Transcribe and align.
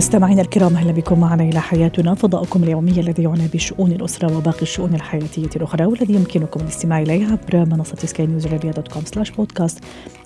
مستمعينا 0.00 0.42
الكرام 0.42 0.76
أهلا 0.76 0.92
بكم 0.92 1.20
معنا 1.20 1.42
إلى 1.42 1.60
حياتنا 1.60 2.14
فضاؤكم 2.14 2.62
اليومي 2.62 3.00
الذي 3.00 3.22
يعنى 3.22 3.48
بشؤون 3.54 3.92
الأسرة 3.92 4.36
وباقي 4.36 4.62
الشؤون 4.62 4.94
الحياتية 4.94 5.50
الأخرى 5.56 5.84
والذي 5.84 6.14
يمكنكم 6.14 6.60
الاستماع 6.60 7.00
اليه 7.02 7.26
عبر 7.26 7.66
منصة 7.66 7.96
سكاي 7.96 8.26
نيوز 8.26 8.46
عربية 8.46 8.70
dot 8.70 8.88
com 8.88 9.04
slash 9.04 9.30
podcast 9.30 9.78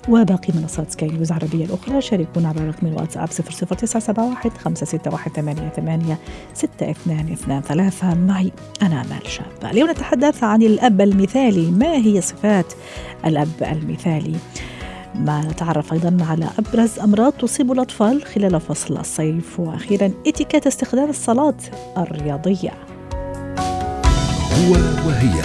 وباقي 0.09 0.53
منصات 0.53 0.91
سكاي 0.91 1.09
نيوز 1.09 1.31
العربيه 1.31 1.65
الأخرى. 1.65 2.01
شاركونا 2.01 2.49
عبر 2.49 2.61
رقم 2.61 2.87
الواتساب 2.87 3.29
00971 3.29 4.51
561 4.57 6.17
6223 6.53 8.27
معي 8.27 8.51
أنا 8.81 9.01
آمال 9.01 9.27
شابة. 9.27 9.71
اليوم 9.71 9.91
نتحدث 9.91 10.43
عن 10.43 10.61
الأب 10.61 11.01
المثالي. 11.01 11.71
ما 11.71 11.95
هي 11.95 12.21
صفات 12.21 12.73
الأب 13.25 13.63
المثالي؟ 13.71 14.35
ما 15.19 15.41
نتعرف 15.51 15.93
أيضا 15.93 16.17
على 16.25 16.49
أبرز 16.59 16.99
أمراض 16.99 17.33
تصيب 17.33 17.71
الأطفال 17.71 18.25
خلال 18.25 18.61
فصل 18.61 18.97
الصيف. 18.97 19.59
وأخيرا 19.59 20.11
اتيكيت 20.27 20.67
استخدام 20.67 21.09
الصلاة 21.09 21.57
الرياضية. 21.97 22.71
هو 24.53 24.71
وهي. 25.07 25.41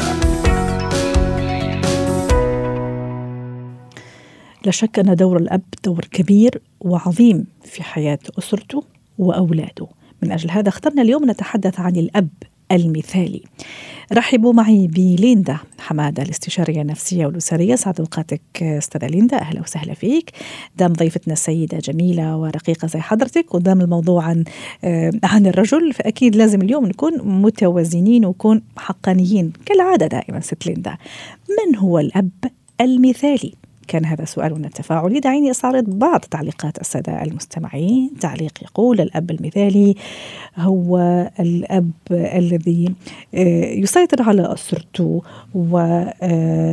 لا 4.65 4.71
شك 4.71 4.99
أن 4.99 5.17
دور 5.17 5.37
الأب 5.37 5.63
دور 5.85 6.05
كبير 6.13 6.63
وعظيم 6.81 7.47
في 7.65 7.83
حياة 7.83 8.19
أسرته 8.39 8.85
وأولاده. 9.19 9.87
من 10.23 10.33
أجل 10.33 10.51
هذا 10.51 10.69
اخترنا 10.69 11.03
اليوم 11.03 11.31
نتحدث 11.31 11.81
عن 11.81 11.97
الأب. 11.97 12.29
المثالي. 12.73 13.43
رحبوا 14.13 14.53
معي 14.53 14.87
بليندا 14.87 15.59
حمادة 15.79 16.23
الاستشارية 16.23 16.83
النفسية 16.83 17.27
والأسرية. 17.27 17.75
سعد 17.75 18.01
أوقاتك 18.01 18.41
أستاذة 18.63 19.07
ليندا 19.07 19.39
أهلا 19.39 19.61
وسهلا 19.61 19.95
فيك. 19.95 20.31
دام 20.79 20.93
ضيفتنا 20.93 21.33
السيدة 21.33 21.79
جميلة 21.79 22.37
ورقيقة 22.37 22.89
زي 22.89 23.01
حضرتك 23.01 23.55
ودام 23.55 23.81
الموضوع 23.81 24.25
عن 24.25 24.45
آه، 24.85 25.13
عن 25.25 25.47
الرجل 25.47 25.93
فأكيد 25.93 26.37
لازم 26.37 26.63
اليوم 26.63 26.87
نكون 26.87 27.13
متوازنين 27.43 28.25
ونكون 28.25 28.63
حقانيين 28.77 29.53
كالعادة 29.67 30.07
دائما 30.07 30.41
ست 30.41 30.67
ليندا. 30.67 30.97
من 31.49 31.77
هو 31.77 31.99
الأب 31.99 32.31
المثالي؟ 32.81 33.60
كان 33.91 34.05
هذا 34.05 34.25
سؤالنا 34.25 34.67
التفاعلي 34.67 35.21
دعيني 35.21 35.51
استعرض 35.51 35.85
بعض 35.85 36.21
تعليقات 36.21 36.81
السادة 36.81 37.23
المستمعين. 37.23 38.11
تعليق 38.21 38.53
يقول 38.63 39.01
الأب 39.01 39.31
المثالي 39.31 39.95
هو 40.57 40.99
الأب 41.41 41.91
الذي 42.11 42.95
آه، 43.35 43.65
يسيطر 43.65 44.23
على 44.23 44.53
أسرته 44.53 45.23
وأيضا 45.55 46.69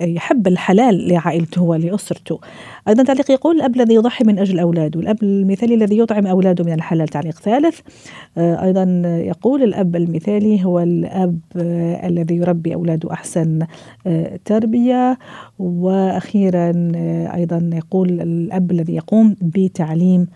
يحب 0.00 0.46
الحلال 0.46 1.08
لعائلته 1.08 1.62
ولأسرته. 1.62 2.40
أيضا 2.88 3.02
تعليق 3.02 3.30
يقول 3.30 3.56
الأب 3.56 3.76
الذي 3.76 3.94
يضحي 3.94 4.24
من 4.24 4.38
أجل 4.38 4.58
أولاده. 4.58 5.00
الأب 5.00 5.22
المثالي 5.22 5.74
الذي 5.74 5.98
يطعم 5.98 6.26
أولاده 6.26 6.64
من 6.64 6.72
الحلال. 6.72 7.08
تعليق 7.08 7.38
ثالث 7.38 7.80
آه، 8.38 8.64
أيضا 8.64 9.02
يقول 9.24 9.62
الأب 9.62 9.96
المثالي 9.96 10.64
هو 10.64 10.80
الأب 10.80 11.40
الذي 12.04 12.36
يربي 12.36 12.74
أولاده 12.74 13.12
أحسن 13.12 13.66
آه، 14.06 14.38
تربية 14.44 15.18
وأخيرا 15.98 16.92
آه، 16.96 17.34
أيضا 17.34 17.70
يقول 17.74 18.08
الأب 18.08 18.70
الذي 18.70 18.94
يقوم 18.94 19.36
بتعليم 19.42 20.26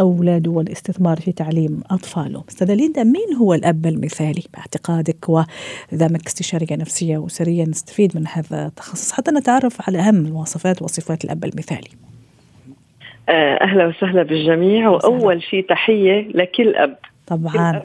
أولاده 0.00 0.50
والاستثمار 0.50 1.16
في 1.16 1.32
تعليم 1.32 1.82
أطفاله. 1.90 2.44
استاذه 2.48 2.74
ليندا 2.74 3.04
مين 3.04 3.34
هو 3.40 3.54
الأب 3.54 3.86
المثالي 3.86 4.42
باعتقادك؟ 4.54 5.28
ودامك 5.28 6.26
استشارية 6.26 6.76
نفسية 6.76 7.18
واسريه 7.18 7.64
نستفيد 7.64 8.16
من 8.16 8.26
هذا 8.26 8.66
التخصص. 8.66 9.12
حتى 9.12 9.30
نتعرف 9.30 9.88
على 9.88 9.98
أهم 9.98 10.26
المواصفات 10.26 10.82
وصفات 10.82 11.24
الأب 11.24 11.44
المثالي. 11.44 11.88
آه، 13.28 13.54
أهلا 13.62 13.86
وسهلا 13.86 14.22
بالجميع. 14.22 14.88
وأول 14.88 15.42
شيء 15.42 15.66
تحية 15.68 16.28
لكل 16.28 16.74
أب. 16.74 16.96
طبعا. 17.26 17.82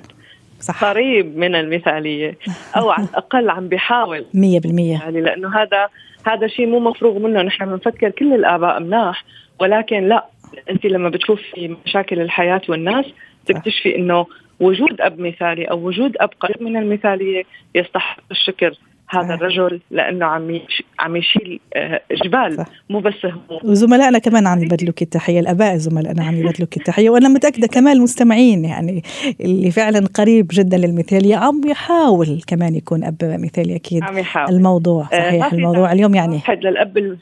صح. 0.60 0.84
قريب 0.84 1.38
من 1.38 1.56
المثالية. 1.56 2.38
أو 2.78 2.90
على 2.90 3.08
الأقل 3.08 3.50
عم 3.50 3.68
بيحاول. 3.68 4.26
100% 4.34 4.92
يعني 4.92 5.22
لأنه 5.22 5.62
هذا 5.62 5.90
هذا 6.26 6.48
شيء 6.48 6.68
مو 6.68 6.80
مفروغ 6.80 7.20
منه. 7.20 7.42
نحن 7.42 7.66
بنفكر 7.66 8.10
كل 8.10 8.34
الآباء 8.34 8.80
مناح 8.80 9.26
ولكن 9.60 10.08
لا. 10.08 10.26
أنت 10.70 10.86
لما 10.86 11.10
بتشوفي 11.10 11.76
مشاكل 11.86 12.20
الحياة 12.20 12.62
والناس 12.70 13.06
تكتشفي 13.46 13.96
إنه 13.96 14.26
وجود 14.60 15.02
أب 15.02 15.20
مثالي 15.20 15.66
أو 15.66 15.88
وجود 15.88 16.18
أب 16.18 16.30
قريب 16.40 16.64
من 16.64 16.78
المثالية 16.78 17.44
يستحق 17.76 18.20
الشكر. 18.32 18.74
هذا 19.16 19.34
الرجل 19.34 19.80
لأنه 19.92 20.26
عم 20.26 20.60
عم 21.00 21.16
يشيل 21.16 21.60
آه، 21.76 22.02
جبال 22.24 22.66
مو 22.90 23.00
بس 23.00 23.26
هو 23.26 23.60
وزملائنا 23.64 24.20
كمان 24.20 24.48
عم 24.48 24.64
يبدلوك 24.64 25.02
التحيه 25.02 25.40
الآباء 25.40 25.78
زملائنا 25.78 26.24
عم 26.24 26.36
يبدلوك 26.36 26.78
التحيه 26.78 27.10
وأنا 27.10 27.30
متأكدة 27.30 27.68
كمان 27.68 27.98
المستمعين 27.98 28.66
يعني 28.66 29.04
اللي 29.42 29.72
فعلا 29.72 30.08
قريب 30.14 30.48
جدا 30.52 30.78
للمثاليه 30.78 31.36
عم 31.36 31.62
يحاول 31.68 32.42
كمان 32.48 32.76
يكون 32.76 33.04
أب 33.04 33.18
مثالي 33.22 33.76
أكيد. 33.76 34.04
عم 34.04 34.18
يحاول. 34.18 34.56
الموضوع 34.56 35.04
آه، 35.14 35.18
صحيح 35.18 35.54
الموضوع 35.54 35.92
اليوم 35.92 36.16
يعني. 36.16 36.42
للأب 36.50 37.18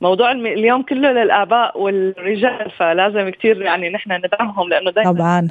موضوع 0.00 0.32
اليوم 0.32 0.82
كله 0.82 1.12
للآباء 1.12 1.80
والرجال 1.80 2.70
فلازم 2.76 3.28
كثير 3.28 3.62
يعني 3.62 3.90
نحن 3.90 4.12
ندعمهم 4.12 4.68
لأنه 4.68 4.90
دائما 4.90 5.12
طبعا. 5.12 5.48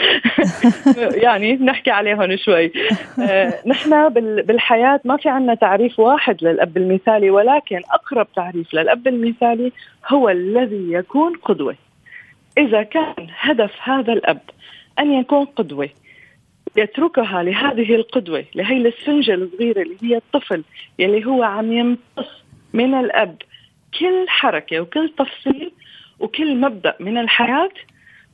يعني 1.24 1.52
نحكي 1.56 1.90
عليهم 1.90 2.36
شوي. 2.36 2.72
آه، 3.20 3.54
نحن 3.66 4.08
بالحياة 4.42 5.00
ما 5.04 5.16
في 5.16 5.28
عنا 5.28 5.54
تعريف 5.54 6.00
واحد 6.00 6.44
للأب 6.44 6.76
المثالي 6.76 7.30
ولكن 7.30 7.80
أقرب 7.90 8.26
تعريف 8.36 8.74
للأب 8.74 9.08
المثالي 9.08 9.72
هو 10.08 10.28
الذي 10.28 10.92
يكون 10.92 11.36
قدوة. 11.36 11.76
إذا 12.58 12.82
كان 12.82 13.26
هدف 13.38 13.72
هذا 13.82 14.12
الأب 14.12 14.40
أن 14.98 15.12
يكون 15.12 15.44
قدوة 15.44 15.88
يتركها 16.76 17.42
لهذه 17.42 17.94
القدوة 17.94 18.44
لهي 18.54 18.76
السفنجة 18.76 19.34
الصغيرة 19.34 19.82
اللي 19.82 19.96
هي 20.02 20.16
الطفل 20.16 20.64
يلي 20.98 21.26
هو 21.26 21.42
عم 21.42 21.72
يمتص 21.72 22.44
من 22.72 22.94
الأب 22.94 23.42
كل 23.98 24.28
حركة 24.28 24.80
وكل 24.80 25.12
تفصيل 25.18 25.72
وكل 26.20 26.56
مبدأ 26.56 26.94
من 27.00 27.18
الحياة 27.18 27.70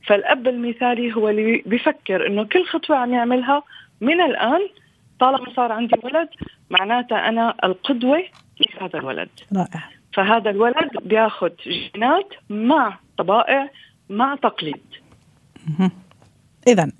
فالأب 0.05 0.47
المثالي 0.47 1.15
هو 1.15 1.29
اللي 1.29 1.63
بيفكر 1.65 2.27
إنه 2.27 2.43
كل 2.43 2.65
خطوة 2.65 2.97
عم 2.97 3.13
يعملها 3.13 3.63
من 4.01 4.21
الآن 4.21 4.59
طالما 5.19 5.53
صار 5.55 5.71
عندي 5.71 5.95
ولد 6.03 6.29
معناتها 6.69 7.29
أنا 7.29 7.55
القدوة 7.63 8.23
لهذا 8.59 8.99
الولد. 8.99 9.29
رائع. 9.55 9.89
فهذا 10.13 10.49
الولد 10.49 10.89
بياخذ 11.01 11.49
جينات 11.63 12.33
مع 12.49 12.99
طبائع 13.17 13.69
مع 14.09 14.35
تقليد. 14.35 14.81
اذا 16.67 16.91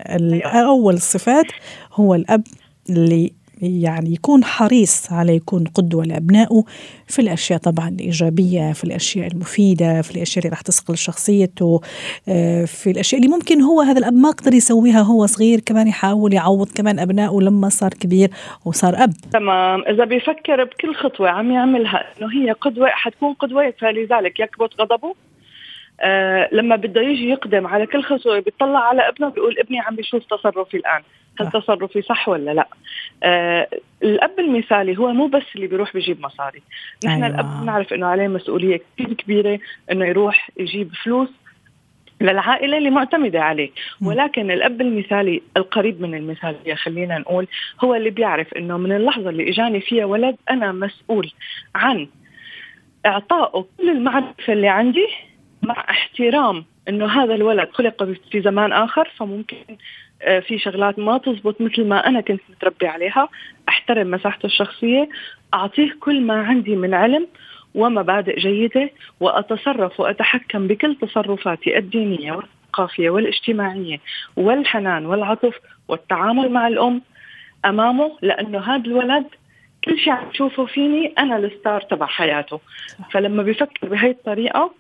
أول 0.46 0.94
الصفات 0.94 1.46
هو 1.94 2.16
الأب 2.16 2.44
اللي 2.90 3.34
يعني 3.62 4.14
يكون 4.14 4.44
حريص 4.44 5.12
على 5.12 5.36
يكون 5.36 5.64
قدوة 5.64 6.06
لأبنائه 6.06 6.64
في 7.08 7.20
الأشياء 7.20 7.60
طبعا 7.60 7.90
الإيجابية 7.90 8.74
في 8.74 8.84
الأشياء 8.84 9.28
المفيدة 9.28 10.02
في 10.02 10.16
الأشياء 10.16 10.46
اللي 10.46 10.50
راح 10.50 10.62
تصقل 10.62 10.98
شخصيته 10.98 11.82
آه، 12.30 12.66
في 12.66 12.92
الأشياء 12.92 13.22
اللي 13.22 13.36
ممكن 13.36 13.62
هو 13.62 13.82
هذا 13.82 14.00
الأب 14.00 14.14
ما 14.14 14.32
قدر 14.32 14.54
يسويها 14.54 15.02
هو 15.02 15.26
صغير 15.26 15.60
كمان 15.60 15.88
يحاول 15.88 16.34
يعوض 16.34 16.68
كمان 16.72 17.00
أبنائه 17.00 17.40
لما 17.42 17.70
صار 17.70 17.90
كبير 17.90 18.30
وصار 18.66 19.04
أب. 19.04 19.14
تمام. 19.32 19.82
إذا 19.82 20.06
بيفكر 20.06 20.64
بكل 20.64 20.96
خطوة 20.96 21.30
عم 21.30 21.52
يعملها 21.52 22.04
إنه 22.18 22.28
هي 22.34 22.52
قدوة 22.52 22.88
حتكون 22.88 23.34
قدوة 23.34 23.74
فلذلك 23.80 24.40
يكبت 24.40 24.82
غضبه. 24.82 25.16
آه 26.02 26.50
لما 26.52 26.76
بده 26.76 27.02
يجي 27.02 27.30
يقدم 27.30 27.68
على 27.68 27.86
كل 27.86 28.04
خطوة 28.04 28.40
بيطلع 28.40 28.80
على 28.80 29.10
ابنه 29.10 29.30
بيقول 29.30 29.56
ابني 29.60 29.80
عم 29.80 29.96
بيشوف 29.96 30.24
تصرفي 30.24 30.78
الآن. 30.78 31.02
هل 31.40 31.52
تصرفي 31.52 32.02
صح 32.02 32.30
ولا 32.30 32.52
لا؟ 32.54 32.68
آه 33.24 33.68
الأب 34.04 34.40
المثالي 34.40 34.98
هو 34.98 35.14
مو 35.14 35.28
بس 35.28 35.44
اللي 35.56 35.68
بيروح 35.68 35.94
بيجيب 35.94 36.22
مصاري. 36.22 36.62
نحن 37.06 37.24
أيوة. 37.24 37.36
الاب 37.36 37.62
بنعرف 37.62 37.94
إنه 37.94 38.08
عليه 38.08 38.28
مسؤولية 38.28 38.82
كثير 38.98 39.14
كبيرة 39.14 39.60
إنه 39.92 40.06
يروح 40.06 40.50
يجيب 40.58 40.94
فلوس 41.04 41.30
للعائلة 42.22 42.78
اللي 42.78 42.90
معتمدة 42.90 43.42
عليه. 43.44 43.70
ولكن 44.02 44.52
الأب 44.52 44.82
المثالي 44.82 45.42
القريب 45.58 46.02
من 46.02 46.16
المثالية 46.16 46.74
خلينا 46.76 47.18
نقول 47.18 47.48
هو 47.84 47.96
اللي 47.96 48.10
بيعرف 48.10 48.54
أنه 48.54 48.78
من 48.78 48.92
اللحظة 48.92 49.30
اللي 49.30 49.50
إجاني 49.50 49.82
فيها 49.82 50.06
ولد 50.06 50.36
أنا 50.50 50.72
مسؤول 50.72 51.32
عن 51.76 52.08
إعطائه 53.06 53.66
كل 53.78 53.90
المعرفة 53.90 54.54
اللي 54.54 54.68
عندي 54.68 55.08
مع 55.62 55.86
احترام 55.90 56.66
إنه 56.90 57.06
هذا 57.06 57.36
الولد 57.36 57.70
خلق 57.72 58.04
في 58.32 58.42
زمان 58.42 58.74
آخر 58.74 59.12
فممكن 59.18 59.58
في 60.48 60.60
شغلات 60.60 61.00
ما 61.00 61.18
تزبط 61.18 61.62
مثل 61.62 61.86
ما 61.86 62.08
أنا 62.08 62.22
كنت 62.22 62.42
متربي 62.50 62.88
عليها. 62.88 63.30
أحترم 63.70 64.12
مساحته 64.12 64.46
الشخصية 64.46 65.10
أعطيه 65.54 65.96
كل 66.00 66.22
ما 66.22 66.42
عندي 66.42 66.76
من 66.76 66.94
علم 66.94 67.28
ومبادئ 67.76 68.40
جيدة 68.40 68.90
وأتصرف 69.20 70.00
وأتحكم 70.00 70.68
بكل 70.68 70.96
تصرفاتي 70.96 71.78
الدينية 71.78 72.32
والثقافية 72.32 73.10
والاجتماعية 73.10 74.00
والحنان 74.36 75.06
والعطف 75.06 75.56
والتعامل 75.88 76.52
مع 76.52 76.68
الأم 76.68 77.02
أمامه 77.66 78.18
لأنه 78.22 78.60
هذا 78.60 78.86
الولد 78.86 79.26
كل 79.86 80.00
شيء 80.00 80.14
عم 80.14 80.30
تشوفه 80.30 80.66
فيني 80.66 81.14
أنا 81.20 81.38
الستار 81.38 81.82
تبع 81.82 82.06
حياته. 82.06 82.60
فلما 83.12 83.44
بيفكر 83.44 83.88
بهي 83.88 84.10
الطريقة 84.10 84.72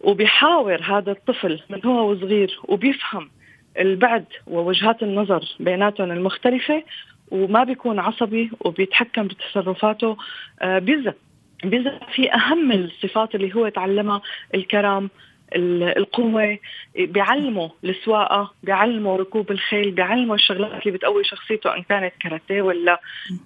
وبيحاور 0.00 0.82
هذا 0.82 1.12
الطفل 1.12 1.60
من 1.70 1.80
هو 1.84 2.10
وصغير 2.10 2.58
وبيفهم 2.64 3.30
البعد 3.78 4.24
ووجهات 4.46 5.02
النظر 5.02 5.44
بيناتهم 5.60 6.12
المختلفة 6.12 6.82
وما 7.30 7.64
بيكون 7.64 7.98
عصبي 7.98 8.50
وبيتحكم 8.60 9.28
بتصرفاته. 9.28 10.16
آه، 10.62 10.78
بيزق 10.78 11.16
بيزق 11.64 12.10
في 12.14 12.34
أهم 12.34 12.72
الصفات 12.72 13.34
اللي 13.34 13.54
هو 13.54 13.68
تعلمها 13.68 14.20
الكرم 14.54 15.10
القوة 15.54 16.58
بيعلموا 16.98 17.68
السواقة 17.84 18.52
بيعلموا 18.62 19.16
ركوب 19.16 19.50
الخيل 19.50 19.90
بيعلموا 19.90 20.34
الشغلات 20.34 20.86
اللي 20.86 20.98
بتقوي 20.98 21.24
شخصيته 21.24 21.76
إن 21.76 21.82
كانت 21.82 22.12
كاراتيه 22.20 22.62
ولا 22.62 23.00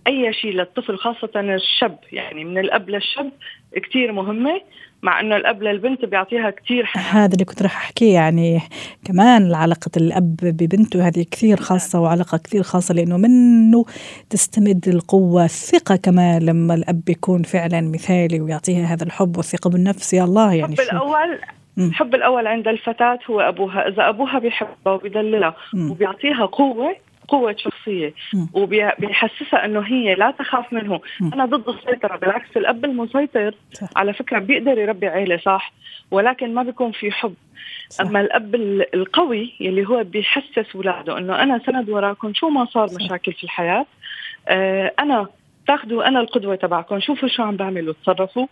أي 0.06 0.32
شيء 0.32 0.52
للطفل 0.52 0.98
خاصة 0.98 1.30
الشاب. 1.36 1.98
يعني 2.12 2.44
من 2.44 2.58
الأب 2.58 2.90
للشاب 2.90 3.30
كتير 3.76 4.12
مهمة 4.12 4.60
مع 5.02 5.20
إنه 5.20 5.36
الأب 5.36 5.62
للبنت 5.62 6.04
بيعطيها 6.04 6.50
كثير 6.50 6.90
هذا 6.94 7.32
اللي 7.32 7.44
كنت 7.44 7.62
راح 7.62 7.76
أحكيه. 7.76 8.14
يعني 8.14 8.60
كمان 9.04 9.54
علاقه 9.54 9.90
الأب 9.96 10.36
ببنته 10.42 11.08
هذه 11.08 11.26
كثير 11.30 11.56
خاصة 11.56 12.00
وعلاقة 12.00 12.38
كثير 12.38 12.62
خاصة 12.62 12.94
لأنه 12.94 13.16
منه 13.16 13.84
تستمد 14.30 14.88
القوة 14.88 15.44
الثقة 15.44 15.96
كمان 15.96 16.42
لما 16.42 16.74
الأب 16.74 17.08
يكون 17.08 17.42
فعلا 17.42 17.80
مثالي 17.80 18.40
ويعطيها 18.40 18.86
هذا 18.86 19.04
الحب 19.04 19.36
والثقة 19.36 19.70
بالنفس. 19.70 20.14
يا 20.14 20.24
الله 20.24 20.54
يعني 20.54 20.72
الحب 20.72 20.80
الأول 20.80 21.38
الحب 21.78 22.14
الأول 22.14 22.46
عند 22.46 22.68
الفتاة 22.68 23.18
هو 23.30 23.40
أبوها. 23.40 23.88
إذا 23.88 24.08
أبوها 24.08 24.38
بيحبها 24.38 24.92
وبيدللها 24.92 25.54
وبيعطيها 25.90 26.46
قوة 26.46 26.96
قوة 27.28 27.56
شخصية 27.58 28.14
وبيحسسها 28.52 29.64
إنه 29.64 29.80
هي 29.80 30.14
لا 30.14 30.30
تخاف 30.30 30.72
منه. 30.72 31.00
أنا 31.34 31.44
ضد 31.44 31.68
السيطرة. 31.68 32.16
بالعكس 32.16 32.56
الأب 32.56 32.84
المسيطر 32.84 33.54
صح. 33.72 33.88
على 33.96 34.12
فكرة 34.12 34.38
بيقدر 34.38 34.78
يربي 34.78 35.06
عيلة 35.06 35.36
صح؟ 35.36 35.72
ولكن 36.10 36.54
ما 36.54 36.62
بيكون 36.62 36.92
في 36.92 37.10
حب. 37.10 37.34
صح. 37.88 38.04
أما 38.04 38.20
الأب 38.20 38.54
القوي 38.94 39.54
يلي 39.60 39.88
هو 39.88 40.04
بيحسس 40.04 40.74
اولاده 40.74 41.18
إنه 41.18 41.42
أنا 41.42 41.60
سند 41.66 41.90
وراكم 41.90 42.34
شو 42.34 42.48
ما 42.48 42.64
صار 42.64 42.86
صح. 42.86 43.04
مشاكل 43.04 43.32
في 43.32 43.44
الحياة 43.44 43.86
آه 44.48 44.92
أنا 44.98 45.26
تاخذوا 45.66 46.08
أنا 46.08 46.20
القدوة 46.20 46.54
تبعكم 46.54 47.00
شوفوا 47.00 47.28
شو 47.28 47.42
عم 47.42 47.56
بعمل 47.56 47.88
وتصرفوا 47.88 48.46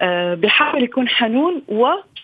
آه 0.00 0.34
بحاول 0.34 0.82
يكون 0.82 1.08
حنون 1.08 1.62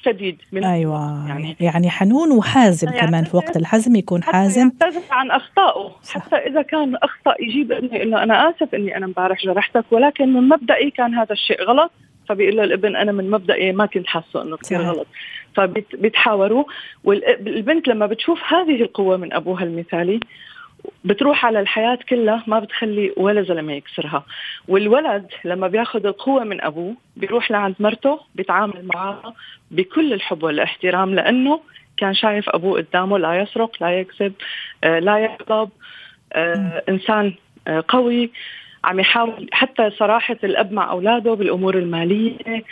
وشديد 0.06 0.42
من 0.52 0.64
أيوه 0.64 1.28
يعني. 1.28 1.56
يعني 1.60 1.90
حنون 1.90 2.32
وحازم 2.32 2.88
يعني 2.88 3.06
كمان 3.06 3.24
في 3.24 3.36
وقت 3.36 3.56
الحزم 3.56 3.96
يكون 3.96 4.22
حازم. 4.22 4.72
يعتذر 4.82 5.02
عن 5.10 5.30
أخطائه. 5.30 5.90
صح. 6.02 6.14
حتى 6.14 6.36
إذا 6.36 6.62
كان 6.62 6.96
اخطا 6.96 7.34
يجيب 7.40 7.72
انه 7.72 8.22
أنا 8.22 8.50
آسف 8.50 8.74
إني 8.74 8.96
أنا 8.96 9.06
امبارح 9.06 9.44
جرحتك 9.44 9.84
ولكن 9.90 10.32
من 10.32 10.48
مبدئي 10.48 10.90
كان 10.90 11.14
هذا 11.14 11.32
الشيء 11.32 11.62
غلط. 11.62 11.90
فبيقول 12.28 12.56
له 12.56 12.64
الابن 12.64 12.96
أنا 12.96 13.12
من 13.12 13.30
مبدئي 13.30 13.72
ما 13.72 13.86
كنت 13.86 14.06
حاسة 14.06 14.42
إنه 14.42 14.56
كثير 14.56 14.82
غلط. 14.82 15.06
فبيتحاوروا 15.54 16.64
والبنت 17.04 17.88
لما 17.88 18.06
بتشوف 18.06 18.40
هذه 18.48 18.82
القوة 18.82 19.16
من 19.16 19.32
أبوها 19.32 19.64
المثالي 19.64 20.20
بتروح 21.04 21.46
على 21.46 21.60
الحياة 21.60 21.98
كلها 22.08 22.42
ما 22.46 22.58
بتخلي 22.58 23.12
ولا 23.16 23.42
زلمة 23.42 23.72
يكسرها. 23.72 24.24
والولد 24.68 25.26
لما 25.44 25.68
بياخذ 25.68 26.06
القوة 26.06 26.44
من 26.44 26.60
أبوه 26.60 26.94
بيروح 27.16 27.50
لعند 27.50 27.74
مرته 27.80 28.20
بيتعامل 28.34 28.88
معها 28.94 29.34
بكل 29.70 30.12
الحب 30.12 30.42
والاحترام 30.42 31.14
لأنه 31.14 31.60
كان 31.96 32.14
شايف 32.14 32.48
أبوه 32.48 32.82
قدامه 32.82 33.18
لا 33.18 33.40
يسرق 33.40 33.76
لا 33.80 34.00
يكذب 34.00 34.32
آه، 34.84 34.98
لا 34.98 35.18
يغضب 35.18 35.70
آه، 36.32 36.82
إنسان 36.88 37.34
آه، 37.68 37.84
قوي 37.88 38.30
عم 38.84 39.00
يحاول 39.00 39.48
حتى 39.52 39.90
صراحة 39.90 40.36
الأب 40.44 40.72
مع 40.72 40.90
أولاده 40.90 41.34
بالأمور 41.34 41.78
المالية 41.78 42.64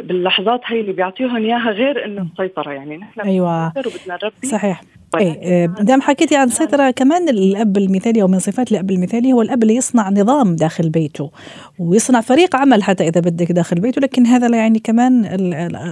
باللحظات 0.00 0.60
هي 0.64 0.80
اللي 0.80 0.92
بيعطيهم 0.92 1.36
إياها 1.36 1.70
غير 1.70 2.04
إنه 2.04 2.22
السيطرة 2.22 2.72
يعني 2.72 2.96
نحن 2.96 3.20
أيوة. 3.20 3.66
وبدنا 3.68 4.18
نربي. 4.22 4.46
صحيح. 4.46 4.80
اي 5.18 5.66
دام 5.80 6.00
حكيتي 6.00 6.36
عن 6.36 6.46
السيطرة 6.46 6.90
كمان 6.90 7.28
الأب 7.28 7.76
المثالي 7.76 8.22
أو 8.22 8.28
من 8.28 8.38
صفات 8.38 8.72
الأب 8.72 8.90
المثالي 8.90 9.32
هو 9.32 9.42
الأب 9.42 9.62
اللي 9.62 9.76
يصنع 9.76 10.10
نظام 10.10 10.56
داخل 10.56 10.90
بيته 10.90 11.30
ويصنع 11.78 12.20
فريق 12.20 12.56
عمل 12.56 12.82
حتى 12.82 13.08
إذا 13.08 13.20
بدك 13.20 13.52
داخل 13.52 13.80
بيته 13.80 14.00
لكن 14.00 14.26
هذا 14.26 14.48
لا 14.48 14.56
يعني 14.56 14.78
كمان 14.78 15.24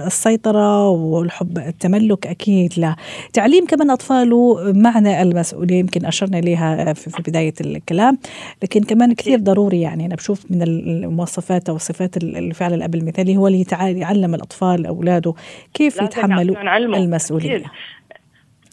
السيطرة 0.07 0.89
والحب 0.89 1.57
التملك 1.57 2.27
أكيد 2.27 2.73
لا. 2.77 2.95
تعليم 3.33 3.65
كمان 3.65 3.89
أطفاله 3.89 4.73
معنى 4.75 5.21
المسؤولية 5.21 5.79
يمكن 5.79 6.05
أشرنا 6.05 6.39
إليها 6.39 6.93
في 6.93 7.21
بداية 7.27 7.53
الكلام 7.61 8.17
لكن 8.63 8.83
كمان 8.83 9.13
كثير 9.13 9.39
ضروري 9.39 9.81
يعني 9.81 10.05
أنا 10.05 10.15
بشوف 10.15 10.45
من 10.49 10.61
المواصفات 10.61 11.69
أو 11.69 11.75
الصفات 11.75 12.17
الفعل 12.17 12.73
الأب 12.73 12.95
المثالي 12.95 13.37
هو 13.37 13.47
اللي 13.47 13.65
يعلم 13.71 14.35
الأطفال 14.35 14.85
أولاده 14.85 15.33
كيف 15.73 16.01
يتحملوا 16.01 16.55
المسؤولية. 16.97 17.63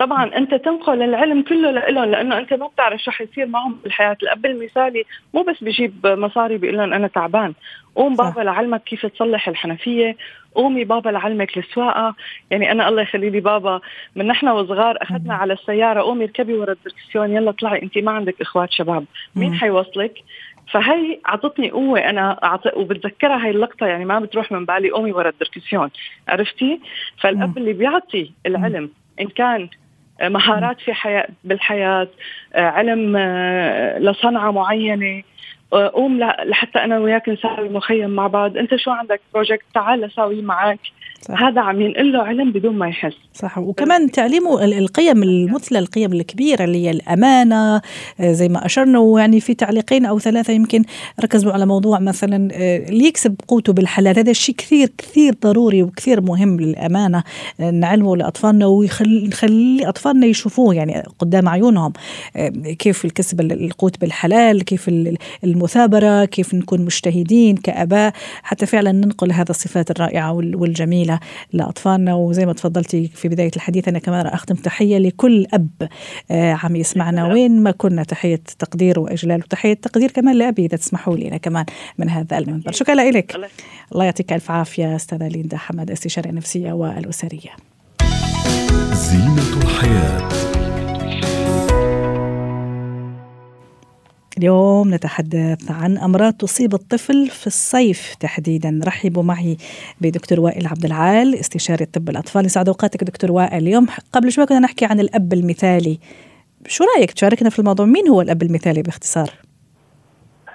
طبعا 0.02 0.36
أنت 0.36 0.54
تنقل 0.54 1.02
العلم 1.02 1.42
كله 1.42 1.70
لهم 1.70 2.04
لأنه 2.04 2.38
أنت 2.38 2.54
ما 2.54 2.66
بتعرف 2.66 3.02
شو 3.02 3.10
حيصير 3.10 3.46
معهم 3.46 3.78
بالحياة، 3.84 4.16
الاب 4.22 4.46
المثالي 4.46 5.04
مو 5.34 5.42
بس 5.42 5.64
بجيب 5.64 6.06
مصاري 6.06 6.58
بيقول 6.58 6.76
لهم 6.76 6.92
أنا 6.92 7.06
تعبان، 7.06 7.54
قوم 7.94 8.16
بابا 8.16 8.40
لعلمك 8.40 8.84
كيف 8.84 9.06
تصلح 9.06 9.48
الحنفية، 9.48 10.16
قومي 10.54 10.84
بابا 10.84 11.10
لعلمك 11.10 11.58
السواقه، 11.58 12.14
يعني 12.50 12.72
أنا 12.72 12.88
الله 12.88 13.02
يخلي 13.02 13.30
لي 13.30 13.40
بابا. 13.40 13.80
من 14.16 14.26
نحن 14.26 14.48
وصغار 14.48 14.98
أخذنا 15.02 15.34
على 15.34 15.52
السيارة 15.52 16.00
قومي 16.00 16.24
اركبي 16.24 16.54
ورا 16.54 16.72
الدركسيون 16.72 17.32
يلا 17.36 17.50
طلعي 17.50 17.82
أنت 17.82 17.98
ما 17.98 18.12
عندك 18.12 18.40
إخوات 18.40 18.72
شباب، 18.72 19.04
مين 19.36 19.54
حيوصلك؟ 19.54 20.18
فهي 20.70 21.18
أعطتني 21.28 21.70
قوة 21.70 21.98
أنا 22.00 22.38
أعط... 22.44 22.76
وبتذكرها 22.76 23.44
هاي 23.44 23.50
اللقطة. 23.50 23.86
يعني 23.86 24.04
ما 24.04 24.18
بتروح 24.20 24.52
من 24.52 24.64
بالي 24.64 24.90
قومي 24.90 25.12
ورا 25.12 25.28
الدركسيون 25.28 25.90
عرفتي؟ 26.28 26.80
فالأب 27.20 27.58
اللي 27.58 27.72
بيعطي 27.72 28.32
العلم 28.46 28.90
إن 29.20 29.26
كان 29.26 29.68
مهارات 30.28 30.80
في 30.80 30.92
حياة 30.92 31.28
بالحياة 31.44 32.08
آه، 32.54 32.60
علم 32.60 33.16
آه، 33.16 33.98
لصنعة 33.98 34.50
معينة. 34.50 35.22
آه، 35.72 35.88
قوم 35.88 36.18
لحتى 36.44 36.78
أنا 36.78 36.98
وياك 36.98 37.28
نساوي 37.28 37.68
مخيم 37.68 38.10
مع 38.10 38.26
بعض. 38.26 38.56
أنت 38.56 38.76
شو 38.76 38.90
عندك 38.90 39.20
بروجكت 39.34 39.64
تعال 39.74 40.04
اساويه 40.04 40.42
معك. 40.42 40.80
صح. 41.28 41.42
هذا 41.42 41.60
عم 41.60 41.80
ينقل 41.80 42.12
له 42.12 42.22
علم 42.22 42.52
بدون 42.52 42.78
ما 42.78 42.88
يحس. 42.88 43.14
صح. 43.34 43.58
وكمان 43.58 44.10
تعليمه 44.10 44.64
القيم 44.64 45.22
المثلى 45.22 45.78
القيم 45.78 46.12
الكبيرة 46.12 46.64
اللي 46.64 46.86
هي 46.86 46.90
الأمانة 46.90 47.80
آه، 48.20 48.32
زي 48.32 48.48
ما 48.48 48.66
أشرنا 48.66 48.98
ويعني 48.98 49.40
في 49.40 49.54
تعليقين 49.54 50.06
أو 50.06 50.18
ثلاثة 50.18 50.52
يمكن 50.52 50.84
ركزوا 51.20 51.52
على 51.52 51.66
موضوع 51.66 51.98
مثلا 51.98 52.48
آه، 52.52 52.88
اللي 52.88 53.04
يكسب 53.04 53.34
قوته 53.48 53.72
بالحلال. 53.72 54.18
هذا 54.18 54.30
الشيء 54.30 54.54
كثير 54.54 54.88
كثير 54.98 55.34
ضروري 55.42 55.82
وكثير 55.82 56.20
مهم 56.20 56.60
للأمانة. 56.60 57.24
آه، 57.60 57.70
نعلمه 57.70 58.16
لأطفالنا 58.16 58.66
ونخلي 58.66 59.88
أطفالنا 59.88 60.26
يشوفوه 60.26 60.74
يعني 60.74 61.02
قدام 61.18 61.48
عيونهم 61.48 61.92
كيف 62.78 63.04
الكسب 63.04 63.40
القوت 63.40 64.00
بالحلال 64.00 64.64
كيف 64.64 64.90
المثابرة 65.44 66.24
كيف 66.24 66.54
نكون 66.54 66.80
مجتهدين 66.80 67.56
كآباء. 67.56 68.12
حتى 68.42 68.66
فعلا 68.66 68.92
ننقل 68.92 69.32
هذا 69.32 69.50
الصفات 69.50 69.90
الرائعة 69.90 70.32
والجميلة. 70.32 71.11
لأطفالنا. 71.52 72.14
وزي 72.14 72.46
ما 72.46 72.52
تفضلتي 72.52 73.08
في 73.14 73.28
بداية 73.28 73.50
الحديث 73.56 73.88
أنا 73.88 73.98
كمان 73.98 74.26
أختم 74.26 74.54
تحية 74.54 74.98
لكل 74.98 75.46
أب 75.52 75.68
آه، 76.30 76.52
عم 76.62 76.76
يسمعنا. 76.76 77.32
وين 77.32 77.62
ما 77.62 77.70
كنا 77.70 78.02
تحية 78.02 78.40
تقدير 78.58 79.00
وإجلال 79.00 79.40
وتحية 79.40 79.74
تقدير 79.74 80.10
كمان 80.10 80.36
لأبي 80.38 80.66
إذا 80.66 80.76
تسمحوا 80.76 81.16
لي 81.16 81.28
أنا 81.28 81.36
كمان 81.36 81.64
من 81.98 82.10
هذا 82.10 82.38
المنبر. 82.38 82.72
شكرا 82.72 82.94
لك. 82.94 83.36
الله 83.92 84.04
يعطيك 84.04 84.32
ألف 84.32 84.50
عافية 84.50 84.96
أستاذة 84.96 85.28
ليندا 85.28 85.56
حمد 85.56 85.90
استشارية 85.90 86.30
نفسية 86.30 86.72
والأسرية. 86.72 87.50
زينة 88.92 89.62
الحياة. 89.62 90.31
اليوم 94.42 94.94
نتحدث 94.94 95.70
عن 95.70 95.98
أمراض 95.98 96.32
تصيب 96.32 96.74
الطفل 96.74 97.28
في 97.28 97.46
الصيف 97.46 98.14
تحديدا. 98.20 98.80
رحبوا 98.84 99.22
معي 99.22 99.56
بدكتور 100.00 100.40
وائل 100.40 100.66
عبد 100.66 100.84
العال 100.84 101.34
استشاري 101.34 101.84
طب 101.84 102.08
الأطفال. 102.08 102.46
يسعد 102.46 102.68
أوقاتك 102.68 103.04
دكتور 103.04 103.32
وائل. 103.32 103.62
اليوم 103.62 103.86
قبل 104.12 104.32
شوي 104.32 104.46
كنا 104.46 104.58
نحكي 104.58 104.84
عن 104.84 105.00
الأب 105.00 105.32
المثالي. 105.32 105.98
شو 106.66 106.84
رأيك 106.96 107.10
تشاركنا 107.10 107.50
في 107.50 107.58
الموضوع؟ 107.58 107.86
مين 107.86 108.08
هو 108.08 108.20
الأب 108.20 108.42
المثالي 108.42 108.82
باختصار؟ 108.82 109.30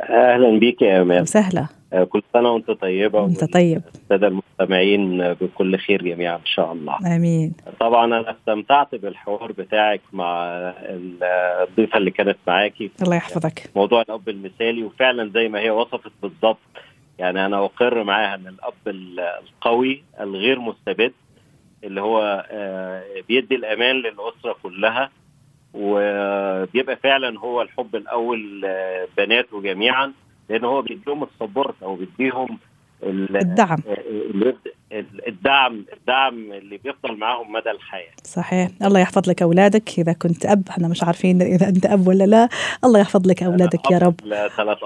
أهلا 0.10 0.60
بك 0.60 0.82
يا 0.82 1.01
أمان 1.01 1.25
سهلة 1.25 1.76
كل 2.10 2.22
سنة 2.34 2.50
وأنت 2.51 2.72
طيبة 2.72 3.22
وأنت 3.22 3.44
طيب. 3.53 3.82
السادة 3.96 4.27
المستمعين 4.27 5.34
بكل 5.34 5.77
خير 5.77 6.03
جميعا 6.03 6.36
إن 6.36 6.46
شاء 6.46 6.74
الله. 6.74 7.15
آمين. 7.15 7.53
طبعا 7.79 8.06
أنا 8.06 8.32
استمتعت 8.32 8.96
بالحوار 8.96 9.51
بتاعك 9.51 10.01
مع 10.13 10.46
الضيفة 11.62 11.98
اللي 11.98 12.12
كانت 12.12 12.38
معاكي. 12.48 12.91
الله 13.01 13.15
يحفظك. 13.15 13.70
موضوع 13.75 14.01
الأب 14.01 14.29
المثالي 14.29 14.84
وفعلا 14.84 15.32
زي 15.34 15.48
ما 15.48 15.60
هي 15.60 15.70
وصفت 15.70 16.12
بالضبط 16.22 16.58
يعني 17.20 17.46
أنا 17.46 17.65
أقر 17.65 18.03
معاها 18.03 18.36
إن 18.36 18.48
الأب 18.48 18.74
القوي 18.88 20.03
الغير 20.20 20.60
مستبد 20.60 21.13
اللي 21.84 22.01
هو 22.01 22.46
آه، 22.51 23.03
بيدي 23.27 23.56
الأمان 23.56 23.96
للأسرة 23.96 24.56
كلها 24.63 25.10
وبيبقى 25.74 26.96
فعلا 26.96 27.39
هو 27.39 27.62
الحب 27.62 27.96
الأول 27.96 28.62
آه، 28.65 29.08
بناته 29.17 29.62
جميعا. 29.62 30.13
لأن 30.50 30.66
هو 30.66 30.82
بيديهم 30.82 31.24
ال 31.24 31.31
support 31.31 31.84
أو 31.84 31.96
بيديهم 31.96 32.58
الدعم. 33.04 33.77
الدعم 35.27 35.86
الدعم 36.00 36.51
اللي 36.51 36.77
بيفضل 36.77 37.17
معاهم 37.17 37.51
مدى 37.51 37.72
الحياة. 37.72 38.12
صحيح. 38.24 38.70
الله 38.84 39.00
يحفظ 39.00 39.29
لك 39.29 39.41
أولادك. 39.41 40.00
إذا 40.00 40.13
كنت 40.13 40.46
أب 40.46 40.63
إحنا 40.70 40.88
مش 40.88 41.03
عارفين 41.03 41.41
إذا 41.41 41.70
أنت 41.70 41.86
أب 41.86 42.08
ولا 42.08 42.24
لا. 42.24 42.50
الله 42.84 43.00
يحفظ 43.00 43.27
لك 43.27 43.44
أولادك 43.44 43.91
يا 43.91 43.98
رب. 43.98 44.15
ثلاث 44.58 44.77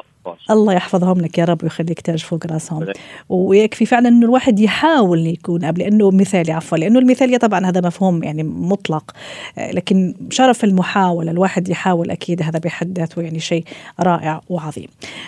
الله 0.51 0.73
يحفظهم 0.73 1.21
لك 1.21 1.37
يا 1.37 1.45
رب 1.45 1.63
ويخليك 1.63 2.01
تاج 2.01 2.23
فوق 2.23 2.47
راسهم. 2.47 2.85
ويكفي 3.29 3.85
فعلا 3.85 4.09
إنه 4.09 4.25
الواحد 4.25 4.59
يحاول 4.59 5.27
يكون 5.27 5.63
أب 5.63 5.77
لأنه 5.77 6.11
مثالي 6.11 6.51
عفوا 6.51 6.77
لأنه 6.77 6.99
المثالية 6.99 7.37
طبعا 7.37 7.65
هذا 7.65 7.81
مفهوم 7.81 8.23
يعني 8.23 8.43
مطلق. 8.43 9.11
لكن 9.57 10.15
شرف 10.29 10.63
المحاولة 10.63 11.31
الواحد 11.31 11.69
يحاول 11.69 12.11
أكيد 12.11 12.41
هذا 12.41 12.59
بحد 12.59 12.99
ذاته 12.99 13.21
يعني 13.21 13.39
شيء 13.39 13.63
رائع 13.99 14.41
وعظيم. 14.49 14.87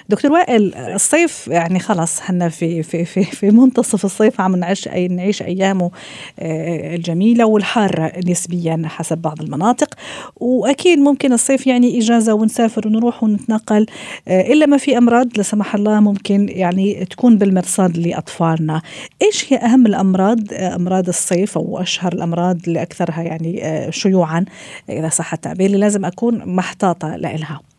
دكتور 0.10 0.32
وائل 0.32 0.76
الصيف 0.76 1.48
يعني 1.48 1.80
خلاص 1.80 2.20
إحنا 2.20 2.50
في 2.50 2.84
في 2.84 3.06
في 3.06 3.24
في 3.24 3.52
منتصف 3.52 4.06
الصيف 4.06 4.42
عم 4.42 4.63
نعيش 4.64 4.88
نعيش 4.88 5.42
أيامه 5.42 5.92
آه، 6.40 6.96
الجميلة 6.96 7.46
والحارة 7.46 8.12
نسبيا 8.28 8.82
حسب 8.86 9.18
بعض 9.18 9.42
المناطق. 9.42 9.96
وأكيد 10.36 11.00
ممكن 11.00 11.34
الصيف 11.34 11.68
يعني 11.68 12.00
إجازة 12.00 12.34
ونسافر 12.34 12.88
ونروح 12.88 13.24
ونتنقل 13.24 13.86
آه، 14.28 14.42
إلا 14.42 14.66
ما 14.66 14.78
في 14.78 14.98
أمراض 14.98 15.28
لا 15.38 15.44
سمح 15.44 15.76
الله 15.76 16.00
ممكن 16.00 16.50
يعني 16.50 17.06
تكون 17.06 17.38
بالمرصاد 17.38 17.98
لأطفالنا. 17.98 18.82
إيش 19.22 19.54
هي 19.54 19.58
أهم 19.58 19.86
الأمراض 19.86 20.40
آه، 20.54 20.76
أمراض 20.76 21.08
الصيف 21.08 21.58
أو 21.58 21.82
أشهر 21.82 22.14
الأمراض 22.14 22.58
اللي 22.68 22.82
أكثرها 22.82 23.22
يعني 23.22 23.64
شيوعا؟ 23.92 24.46
إذا 24.90 25.10
صح 25.10 25.34
التعبير 25.34 25.66
اللي 25.66 25.78
لازم 25.78 26.06
أكون 26.06 26.42
محتاطة 26.46 27.16
لها 27.16 27.73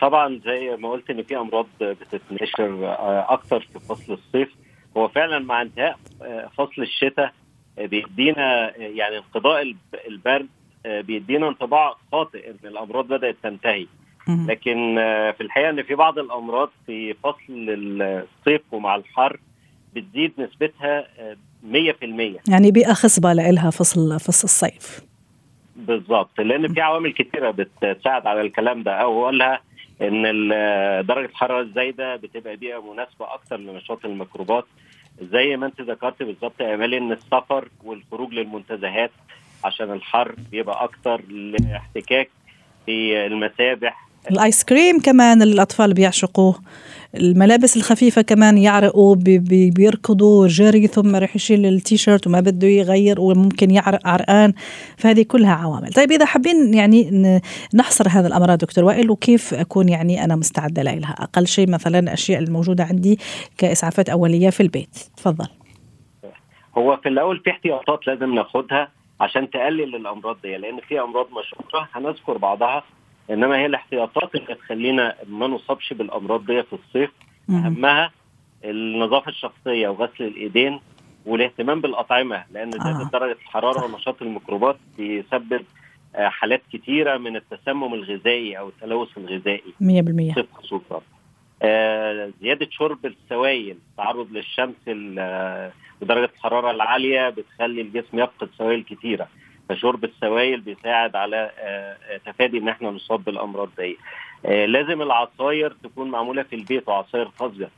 طبعا 0.00 0.40
زي 0.44 0.76
ما 0.76 0.90
قلت 0.90 1.10
إن 1.10 1.22
في 1.22 1.36
أمراض 1.36 1.66
بتتنشر 1.80 2.86
آه، 2.86 3.26
أكثر 3.28 3.60
في 3.72 3.78
فصل 3.78 4.12
الصيف. 4.12 4.48
هو 4.96 5.08
فعلا 5.08 5.38
مع 5.38 5.62
انتهاء 5.62 5.98
آه، 6.22 6.50
فصل 6.58 6.82
الشتاء 6.82 7.32
بيدينا 7.78 8.76
يعني 8.76 9.18
انقضاء 9.18 9.74
البرد 10.08 10.48
بيدينا 10.86 11.48
انطباع 11.48 11.94
خاطئ 12.12 12.50
إن 12.50 12.68
الأمراض 12.68 13.08
بدأت 13.08 13.36
تنتهي. 13.42 13.86
لكن 14.28 14.94
في 15.36 15.40
الحقيقة 15.40 15.70
إن 15.70 15.82
في 15.82 15.94
بعض 15.94 16.18
الأمراض 16.18 16.70
في 16.86 17.14
فصل 17.14 17.38
الصيف 17.48 18.62
ومع 18.72 18.96
الحر 18.96 19.40
بتزيد 19.94 20.32
نسبتها 20.38 21.06
100% 21.62 22.40
يعني 22.48 22.70
بيئة 22.70 22.92
خصبة 22.92 23.32
لها 23.32 23.70
فصل 23.70 24.20
فصل 24.20 24.44
الصيف. 24.44 25.07
بالظبط 25.78 26.40
لأن 26.40 26.74
في 26.74 26.80
عوامل 26.80 27.12
كثيره 27.12 27.50
بتساعد 27.50 28.26
على 28.26 28.40
الكلام 28.40 28.82
ده. 28.82 28.92
اولها 28.92 29.60
إن 30.02 30.22
درجة 31.06 31.26
الحرارة 31.26 31.60
الزايدة 31.60 32.16
بتبقى 32.16 32.56
بيئة 32.56 32.92
مناسبة 32.92 33.34
أكثر 33.34 33.56
لنشاط 33.56 34.04
الميكروبات 34.04 34.64
زي 35.22 35.56
ما 35.56 35.66
أنت 35.66 35.80
ذكرت 35.80 36.22
بالظبط 36.22 36.60
يا 36.60 36.74
امالي 36.74 36.98
إن 36.98 37.12
السفر 37.12 37.68
والخروج 37.84 38.34
للمنتزهات 38.34 39.10
عشان 39.64 39.92
الحر 39.92 40.34
بيبقى 40.50 40.84
أكثر 40.84 41.22
لاحتكاك 41.30 42.28
في 42.86 43.26
المسابح 43.26 44.07
الآيس 44.30 44.64
كريم 44.64 45.00
كمان 45.00 45.42
الأطفال 45.42 45.94
بيعشقوه. 45.94 46.54
الملابس 47.14 47.76
الخفيفة 47.76 48.22
كمان 48.22 48.58
يعرقوا 48.58 49.14
بي 49.14 49.38
بي 49.38 49.70
بيركضوا 49.70 50.46
جري 50.48 50.86
ثم 50.86 51.16
رح 51.16 51.36
يشيل 51.36 51.66
التيشيرت 51.66 52.26
وما 52.26 52.40
بده 52.40 52.68
يغير 52.68 53.20
وممكن 53.20 53.70
يعرق 53.70 54.08
عرقان. 54.08 54.52
فهذه 54.96 55.22
كلها 55.22 55.52
عوامل. 55.52 55.92
طيب 55.92 56.12
إذا 56.12 56.24
حابين 56.24 56.74
يعني 56.74 57.40
نحصر 57.74 58.08
هذا 58.08 58.26
الأمراض 58.26 58.58
دكتور 58.58 58.84
وائل 58.84 59.10
وكيف 59.10 59.54
أكون 59.54 59.88
يعني 59.88 60.24
أنا 60.24 60.36
مستعدة 60.36 60.82
لها 60.82 61.16
أقل 61.18 61.46
شيء 61.46 61.70
مثلا 61.70 61.98
الأشياء 61.98 62.42
الموجودة 62.42 62.84
عندي 62.84 63.18
كإسعافات 63.58 64.08
أولية 64.08 64.50
في 64.50 64.62
البيت. 64.62 64.98
تفضل. 65.16 65.46
هو 66.78 66.96
في 66.96 67.08
الأول 67.08 67.40
في 67.44 67.50
احتياطات 67.50 68.06
لازم 68.06 68.34
ناخدها 68.34 68.88
عشان 69.20 69.50
تقلل 69.50 69.94
الأمراض 69.94 70.36
دي 70.42 70.56
لأن 70.56 70.80
في 70.88 71.00
أمراض 71.00 71.26
مشهورة 71.26 71.88
هنذكر 71.92 72.38
بعضها 72.38 72.82
إنما 73.30 73.56
هي 73.58 73.66
الاحتياطات 73.66 74.34
اللي 74.34 74.54
تخلينا 74.54 75.14
ما 75.26 75.46
نصابش 75.46 75.92
بالأمراض 75.92 76.46
دي 76.46 76.62
في 76.62 76.72
الصيف. 76.72 77.10
أهمها 77.50 78.10
النظافة 78.64 79.28
الشخصية 79.28 79.88
وغسل 79.88 80.24
الإيدين 80.24 80.80
والاهتمام 81.26 81.80
بالأطعمة 81.80 82.44
لأن 82.52 82.70
زياده 82.70 83.00
آه. 83.06 83.10
درجة 83.12 83.32
الحرارة 83.42 83.84
ونشاط 83.84 84.22
الميكروبات 84.22 84.76
بيسبب 84.98 85.62
آه، 86.16 86.28
حالات 86.28 86.62
كثيره 86.72 87.16
من 87.16 87.36
التسمم 87.36 87.94
الغذائي 87.94 88.58
أو 88.58 88.68
التلوث 88.68 89.18
الغذائي. 89.18 89.74
100% 89.80 90.34
صيف 90.34 90.46
خصوصا 90.54 91.00
آه 91.62 92.30
زيادة 92.42 92.68
شرب 92.70 93.06
السوائل 93.06 93.76
التعرض 93.90 94.32
للشمس 94.32 94.74
آه، 95.18 95.72
ودرجة 96.02 96.30
الحرارة 96.34 96.70
العالية 96.70 97.28
بتخلي 97.28 97.80
الجسم 97.80 98.18
يفقد 98.18 98.48
سوائل 98.58 98.84
كثيره 98.84 99.28
فشرب 99.68 100.04
السوائل 100.04 100.60
بيساعد 100.60 101.16
على 101.16 101.50
آه، 101.58 101.96
آه، 102.14 102.16
تفادي 102.26 102.58
إن 102.58 102.68
إحنا 102.68 102.90
نصاب 102.90 103.24
بالأمراض 103.24 103.68
دي. 103.78 103.98
آه، 104.46 104.66
لازم 104.66 105.02
العصاير 105.02 105.76
تكون 105.82 106.10
معمولة 106.10 106.42
في 106.42 106.56
البيت 106.56 106.88
وعصاير 106.88 107.28
طازجه 107.38 107.70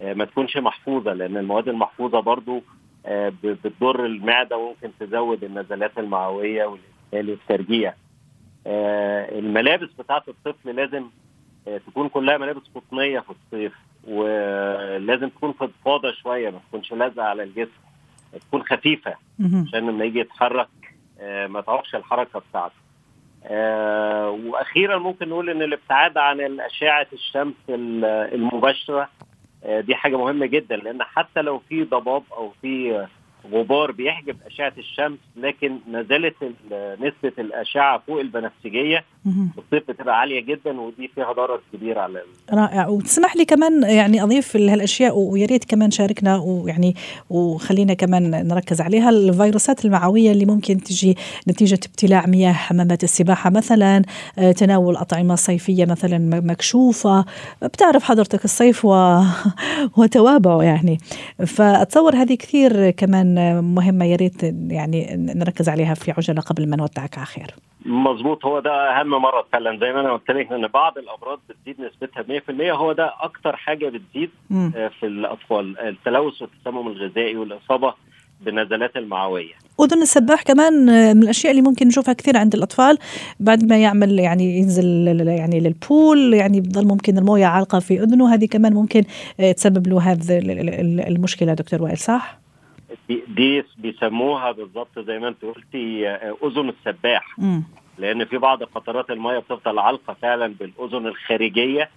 ما 0.00 0.24
تكونش 0.24 0.56
محفوظة 0.56 1.12
لأن 1.12 1.36
المواد 1.36 1.68
المحفوظة 1.68 2.20
برضو 2.20 2.62
بتضر 3.44 4.06
المعدة 4.06 4.56
وممكن 4.56 4.90
تزود 5.00 5.44
النزلات 5.44 5.98
المعوية 5.98 6.64
والاسهال 6.64 7.30
والترجيع 7.30 7.94
الملابس 8.66 9.88
بتاعة 9.98 10.22
الطفل 10.28 10.76
لازم 10.76 11.04
تكون 11.86 12.08
كلها 12.08 12.38
ملابس 12.38 12.62
قطنية 12.74 13.20
في 13.20 13.30
الصيف 13.30 13.72
ولازم 14.04 15.28
تكون 15.28 15.52
فضفاضه 15.52 16.12
شوية 16.12 16.50
ما 16.50 16.58
تكونش 16.68 16.92
لازقة 16.92 17.24
على 17.24 17.42
الجسم 17.42 17.80
تكون 18.48 18.62
خفيفة 18.62 19.14
عشان 19.66 19.86
لما 19.86 20.04
يجي 20.04 20.18
يتحرك 20.20 20.68
ما 21.46 21.60
تعوقش 21.60 21.94
الحركة 21.94 22.42
بتاعته. 22.50 22.74
آه، 23.44 24.30
وأخيرا 24.30 24.98
ممكن 24.98 25.28
نقول 25.28 25.50
إن 25.50 25.62
الابتعاد 25.62 26.18
عن 26.18 26.60
اشعه 26.60 27.06
الشمس 27.12 27.54
المباشرة 27.68 29.08
آه، 29.64 29.80
دي 29.80 29.94
حاجة 29.94 30.16
مهمة 30.16 30.46
جدا 30.46 30.76
لأن 30.76 31.02
حتى 31.02 31.42
لو 31.42 31.58
في 31.58 31.84
ضباب 31.84 32.22
أو 32.32 32.52
في 32.62 33.06
غبار 33.52 33.92
بيحجب 33.92 34.36
أشعة 34.46 34.72
الشمس 34.78 35.18
لكن 35.36 35.78
ما 35.92 36.02
زالت 36.02 36.34
نسبة 37.00 37.32
الأشعة 37.38 38.02
فوق 38.06 38.20
البنفسجية 38.20 39.04
الصيف 39.58 39.90
بتبقى 39.90 40.20
عالية 40.20 40.40
جدا 40.40 40.80
ودي 40.80 41.10
فيها 41.14 41.32
ضرر 41.32 41.60
كبير 41.72 41.98
على 41.98 42.22
رائع. 42.52 42.88
وتسمح 42.88 43.36
لي 43.36 43.44
كمان 43.44 43.82
يعني 43.82 44.22
أضيف 44.22 44.56
لهالاشياء 44.56 45.18
ويا 45.18 45.46
ريت 45.46 45.64
كمان 45.64 45.90
شاركنا 45.90 46.36
ويعني 46.36 46.94
وخلينا 47.30 47.94
كمان 47.94 48.48
نركز 48.48 48.80
عليها. 48.80 49.10
الفيروسات 49.10 49.84
المعوية 49.84 50.32
اللي 50.32 50.44
ممكن 50.44 50.80
تجي 50.80 51.16
نتيجة 51.48 51.80
ابتلاع 51.86 52.26
مياه 52.26 52.52
حمامات 52.52 53.04
السباحة 53.04 53.50
مثلا 53.50 54.02
آه، 54.38 54.52
تناول 54.52 54.96
أطعمة 54.96 55.34
صيفية 55.34 55.84
مثلا 55.84 56.40
مكشوفة. 56.40 57.24
بتعرف 57.62 58.04
حضرتك 58.04 58.44
الصيف 58.44 58.84
و... 58.84 59.22
وتوابعه 59.98 60.62
يعني. 60.62 60.98
فأتصور 61.46 62.16
هذه 62.16 62.34
كثير 62.34 62.90
كمان 62.90 63.37
مهمة 63.60 64.04
يا 64.04 64.16
ريت 64.16 64.42
يعني 64.70 65.16
نركز 65.16 65.68
عليها 65.68 65.94
في 65.94 66.12
عجلة 66.12 66.40
قبل 66.40 66.68
ما 66.68 66.76
نودعك 66.76 67.18
على 67.18 67.26
خير. 67.26 67.54
مظبوط 67.86 68.44
هو 68.44 68.60
ده 68.60 69.00
أهم 69.00 69.10
مرض 69.10 69.44
فعلا 69.52 69.78
زي 69.78 69.92
ما 69.92 70.00
أنا 70.00 70.12
قلت 70.12 70.30
لك 70.30 70.52
إن 70.52 70.66
بعض 70.66 70.98
الأمراض 70.98 71.40
بتزيد 71.48 71.80
نسبتها 71.80 72.22
100% 72.22 72.70
هو 72.70 72.92
ده 72.92 73.12
أكتر 73.20 73.56
حاجة 73.56 73.88
بتزيد 73.88 74.30
م. 74.50 74.70
آه، 74.76 74.88
في 74.88 75.06
الأطفال 75.06 75.78
التلوث 75.80 76.42
والتسمم 76.42 76.88
الغذائي 76.88 77.36
والإصابة 77.36 77.94
بالنزلات 78.40 78.96
المعوية. 78.96 79.52
اذن 79.80 80.02
السباح 80.02 80.42
كمان 80.42 80.72
من 81.16 81.22
الأشياء 81.22 81.50
اللي 81.50 81.62
ممكن 81.62 81.86
نشوفها 81.86 82.14
كثير 82.14 82.36
عند 82.36 82.54
الأطفال 82.54 82.98
بعد 83.40 83.64
ما 83.64 83.78
يعمل 83.78 84.18
يعني 84.18 84.58
ينزل 84.58 85.06
يعني 85.28 85.60
للبول 85.60 86.34
يعني 86.34 86.60
بضل 86.60 86.86
ممكن 86.86 87.18
الموية 87.18 87.46
عالقة 87.46 87.78
في 87.78 88.00
أذنه 88.02 88.34
هذه 88.34 88.46
كمان 88.46 88.74
ممكن 88.74 89.02
آه، 89.40 89.52
تسبب 89.52 89.86
له 89.86 90.00
هذه 90.00 90.38
المشكلة 91.08 91.54
دكتور 91.54 91.82
وائل 91.82 91.98
صح؟ 91.98 92.38
دي 93.08 93.64
بيسموها 93.78 94.52
بالظبط 94.52 94.98
زي 94.98 95.18
ما 95.18 95.28
انت 95.28 95.44
قلتي 95.44 96.08
آه، 96.08 96.36
أذن 96.44 96.68
السباح 96.68 97.38
م. 97.38 97.60
لأن 97.98 98.24
في 98.24 98.38
بعض 98.38 98.62
قطرات 98.62 99.10
المية 99.10 99.38
بتفضل 99.38 99.78
علقه 99.78 100.16
فعلا 100.22 100.54
بالأذن 100.60 101.06
الخارجية 101.06 101.90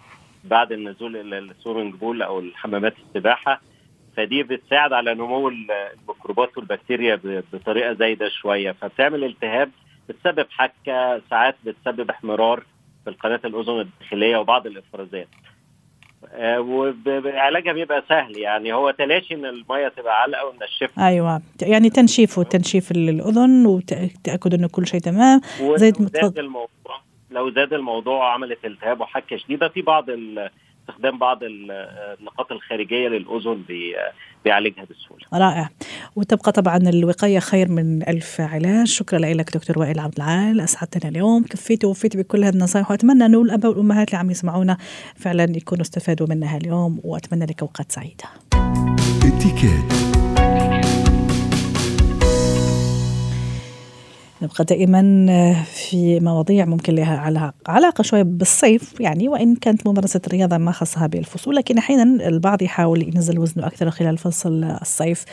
بعد 0.44 0.72
النزول 0.72 1.16
إلى 1.18 1.38
السورنج 1.40 1.96
بول 1.96 2.22
أو 2.22 2.40
الحمامات 2.40 2.94
السباحة. 3.08 3.62
فدي 4.18 4.44
بتساعد 4.44 4.94
على 4.94 5.14
نمو 5.14 5.50
الميكروبات 5.50 6.58
والبكتيريا 6.58 7.20
بطريقة 7.54 7.94
زايدة 7.94 8.30
شوية. 8.30 8.72
فبتعمل 8.72 9.24
التهاب 9.24 9.72
بتسبب 10.10 10.46
حكة 10.50 11.22
ساعات 11.30 11.56
بتسبب 11.66 12.10
احمرار 12.10 12.64
في 13.04 13.10
القناة 13.10 13.40
الاذن 13.46 13.80
الداخلية 13.80 14.38
وبعض 14.38 14.68
الإفرازات. 14.68 15.28
وعلاجها 16.38 17.74
بيبقى 17.74 18.04
سهل. 18.10 18.38
يعني 18.38 18.74
هو 18.74 18.92
تلاشي 18.92 19.34
إن 19.34 19.46
المية 19.46 19.88
تبقى 19.88 20.22
علقة 20.22 20.46
ونشفها 20.46 21.08
أيوه. 21.08 21.42
يعني 21.62 21.90
تنشيف 21.90 22.38
وتنشيف 22.38 22.92
الأذن 22.92 23.66
وتأكد 23.66 24.54
انه 24.54 24.68
كل 24.68 24.88
شيء 24.88 25.00
تمام. 25.00 25.42
زي 25.76 25.92
زاد 26.14 26.40
الموضوع 26.40 27.02
لو 27.32 27.52
زاد 27.52 27.74
الموضوع 27.74 28.18
وعملت 28.18 28.66
التهاب 28.66 29.02
وحكة 29.02 29.38
شديدة 29.38 29.70
في 29.70 29.82
بعض 29.82 30.06
استخدام 30.92 31.18
بعض 31.18 31.40
النقاط 31.44 32.52
الخارجية 32.52 33.08
للأذن 33.08 33.64
بيعالجها 34.46 34.84
بسهولة. 34.84 35.26
رائع. 35.34 35.70
وتبقى 36.16 36.52
طبعا 36.52 36.78
الوقاية 36.78 37.40
خير 37.40 37.70
من 37.70 38.10
ألف 38.10 38.42
علاج، 38.42 38.88
شكرا 38.88 39.20
لك 39.20 39.54
دكتور 39.58 39.80
وائل 39.80 40.00
عبد 40.00 40.14
العال. 40.18 40.62
أسعدتنا 40.62 41.10
اليوم. 41.10 41.44
كفيتي 41.44 41.88
ووفيتي 41.88 42.18
بكل 42.18 42.44
هذه 42.44 42.54
النصائح 42.54 42.92
وأتمنى 42.92 43.26
انه 43.26 43.42
الاباء 43.42 43.72
والأمهات 43.72 44.08
اللي 44.08 44.20
عم 44.20 44.32
يسمعونا 44.32 44.78
فعلا 45.16 45.44
يكونوا 45.44 45.82
استفادوا 45.82 46.28
منها 46.28 46.58
اليوم. 46.58 47.00
وأتمنى 47.04 47.46
لك 47.46 47.62
أوقات 47.62 47.92
سعيدة. 47.92 48.26
نبقى 54.42 54.64
دائما 54.64 55.26
آه، 55.30 55.64
في 55.64 56.20
مواضيع 56.20 56.66
ممكن 56.66 56.96
لها 56.96 57.52
علاقة 57.68 58.02
شوية 58.02 58.24
بالصيف 58.24 59.00
يعني 59.00 59.30
وإن 59.30 59.56
كانت 59.56 59.88
ممارسة 59.88 60.22
الرياضة 60.28 60.58
ما 60.58 60.72
خصها 60.72 61.08
بالفصول 61.08 61.56
لكن 61.56 61.78
أحيانا 61.78 62.28
البعض 62.28 62.62
يحاول 62.62 63.02
ينزل 63.02 63.40
وزنه 63.40 63.68
أكثر 63.68 63.92
خلال 63.92 64.18
فصل 64.18 64.64
الصيف 64.64 65.26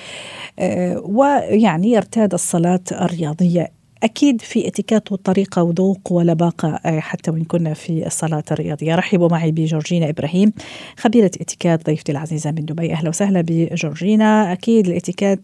آه، 0.58 0.98
ويعني 1.04 1.90
يرتاد 1.90 2.34
الصلاة 2.34 2.80
الرياضية 2.92 3.77
أكيد 4.02 4.40
في 4.40 4.68
اتيكات 4.68 5.12
وطريقة 5.12 5.62
وذوق 5.62 6.12
ولباقة 6.12 6.80
آه، 6.86 7.00
حتى 7.00 7.30
وإن 7.30 7.44
كنا 7.44 7.74
في 7.74 8.06
الصلاة 8.06 8.42
الرياضية. 8.50 8.94
رحبوا 8.94 9.28
معي 9.28 9.52
بجورجينا 9.52 10.08
إبراهيم 10.08 10.52
خبيرة 10.98 11.30
اتيكات 11.40 11.86
ضيفتي 11.86 12.12
العزيزة 12.12 12.50
من 12.50 12.64
دبي. 12.64 12.92
أهلا 12.92 13.08
وسهلا 13.08 13.44
بجورجينا. 13.46 14.52
أكيد 14.52 14.86
الاتيكات 14.86 15.40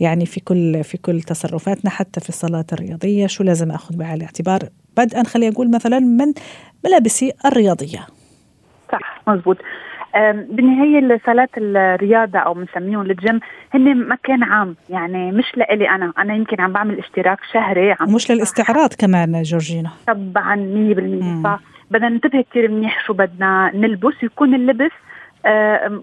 يعني 0.00 0.26
في 0.26 0.40
كل 0.40 0.84
في 0.84 0.98
كل 0.98 1.22
تصرفاتنا 1.22 1.90
حتى 1.90 2.20
في 2.20 2.28
الصلاة 2.28 2.66
الرياضية. 2.72 3.26
شو 3.26 3.44
لازم 3.44 3.70
أخذ 3.70 3.96
بعين 3.96 4.14
الاعتبار؟ 4.14 4.68
بدءا 4.96 5.22
خلينا 5.22 5.52
نقول 5.52 5.70
مثلا 5.70 5.98
من 5.98 6.32
ملابسي 6.84 7.32
الرياضية. 7.46 8.06
صح 8.92 9.22
مزبوط. 9.28 9.56
بالنهاية 10.50 11.20
صالات 11.26 11.50
الرياضة 11.56 12.38
أو 12.38 12.54
بنسميهم 12.54 13.00
الجيم 13.00 13.40
هن 13.74 14.08
مكان 14.08 14.42
عام. 14.42 14.76
يعني 14.90 15.32
مش 15.32 15.56
لإلي 15.56 15.90
أنا. 15.90 16.12
أنا 16.18 16.34
يمكن 16.34 16.60
عم 16.60 16.72
بعمل 16.72 16.98
اشتراك 16.98 17.38
شهري 17.52 17.92
عم 17.92 18.14
مش 18.14 18.30
للاستعراض 18.30 18.94
كمان 18.98 19.42
جورجينا. 19.42 19.90
طبعا 20.06 20.56
100% 20.56 21.44
فبدنا 21.44 22.08
ننتبه 22.08 22.44
كثير 22.50 22.70
منيح 22.70 23.06
شو 23.06 23.12
بدنا 23.12 23.70
نلبس. 23.74 24.22
يكون 24.22 24.54
اللبس 24.54 24.90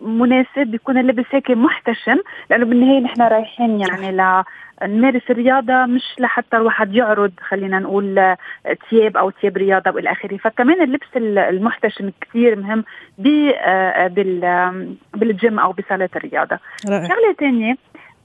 مناسب 0.01 0.67
بيكون 0.67 0.97
اللبس 0.97 1.25
هيك 1.31 1.51
محتشم 1.51 2.17
لأنه 2.49 2.65
بالنهاية 2.65 2.99
نحن 2.99 3.21
رايحين 3.21 3.79
يعني 3.81 4.11
ل 4.11 4.43
نمارس 4.83 5.21
الرياضة 5.29 5.85
مش 5.85 6.03
لحتى 6.19 6.57
الواحد 6.57 6.95
يعرض 6.95 7.31
خلينا 7.39 7.79
نقول 7.79 8.35
ثياب 8.89 9.17
أو 9.17 9.31
ثياب 9.31 9.57
رياضة 9.57 9.91
وإلى 9.91 10.11
آخره. 10.11 10.37
فكمان 10.37 10.81
اللبس 10.81 11.07
المحتشم 11.17 12.11
كثير 12.21 12.55
مهم 12.55 12.83
آه، 13.63 14.07
بالجيم 15.13 15.59
أو 15.59 15.71
بصاله 15.71 16.09
الرياضة. 16.15 16.59
شغلة 16.85 17.33
ثانية 17.39 17.77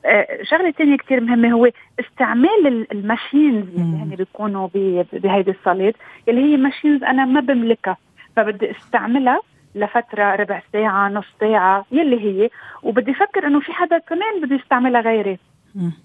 آه، 0.07 0.27
شغلة 0.43 0.71
ثانية 0.71 0.97
كثير 0.97 1.21
مهمة 1.21 1.53
هو 1.53 1.71
استعمال 2.01 2.87
ال 2.93 3.01
machines 3.01 3.69
اللي 3.69 4.03
هن 4.03 4.15
بيكونوا 4.19 4.69
بهيدي 5.13 5.51
الصالات 5.51 5.95
اللي 6.29 6.41
هي 6.41 6.57
machines 6.57 7.05
أنا 7.05 7.25
ما 7.25 7.41
بملكها 7.41 7.97
فبدي 8.37 8.71
أستعملها 8.71 9.41
لفترة 9.75 10.35
ربع 10.35 10.63
ساعة 10.73 11.09
نص 11.09 11.25
ساعة 11.41 11.85
يلي 11.93 12.21
هي. 12.21 12.51
وبدي 12.83 13.11
أفكر 13.11 13.47
إنه 13.47 13.61
في 13.61 13.73
حدا 13.73 13.99
كمان 13.99 14.41
بده 14.43 14.57
يستعملها 14.57 15.01
غيري. 15.01 15.39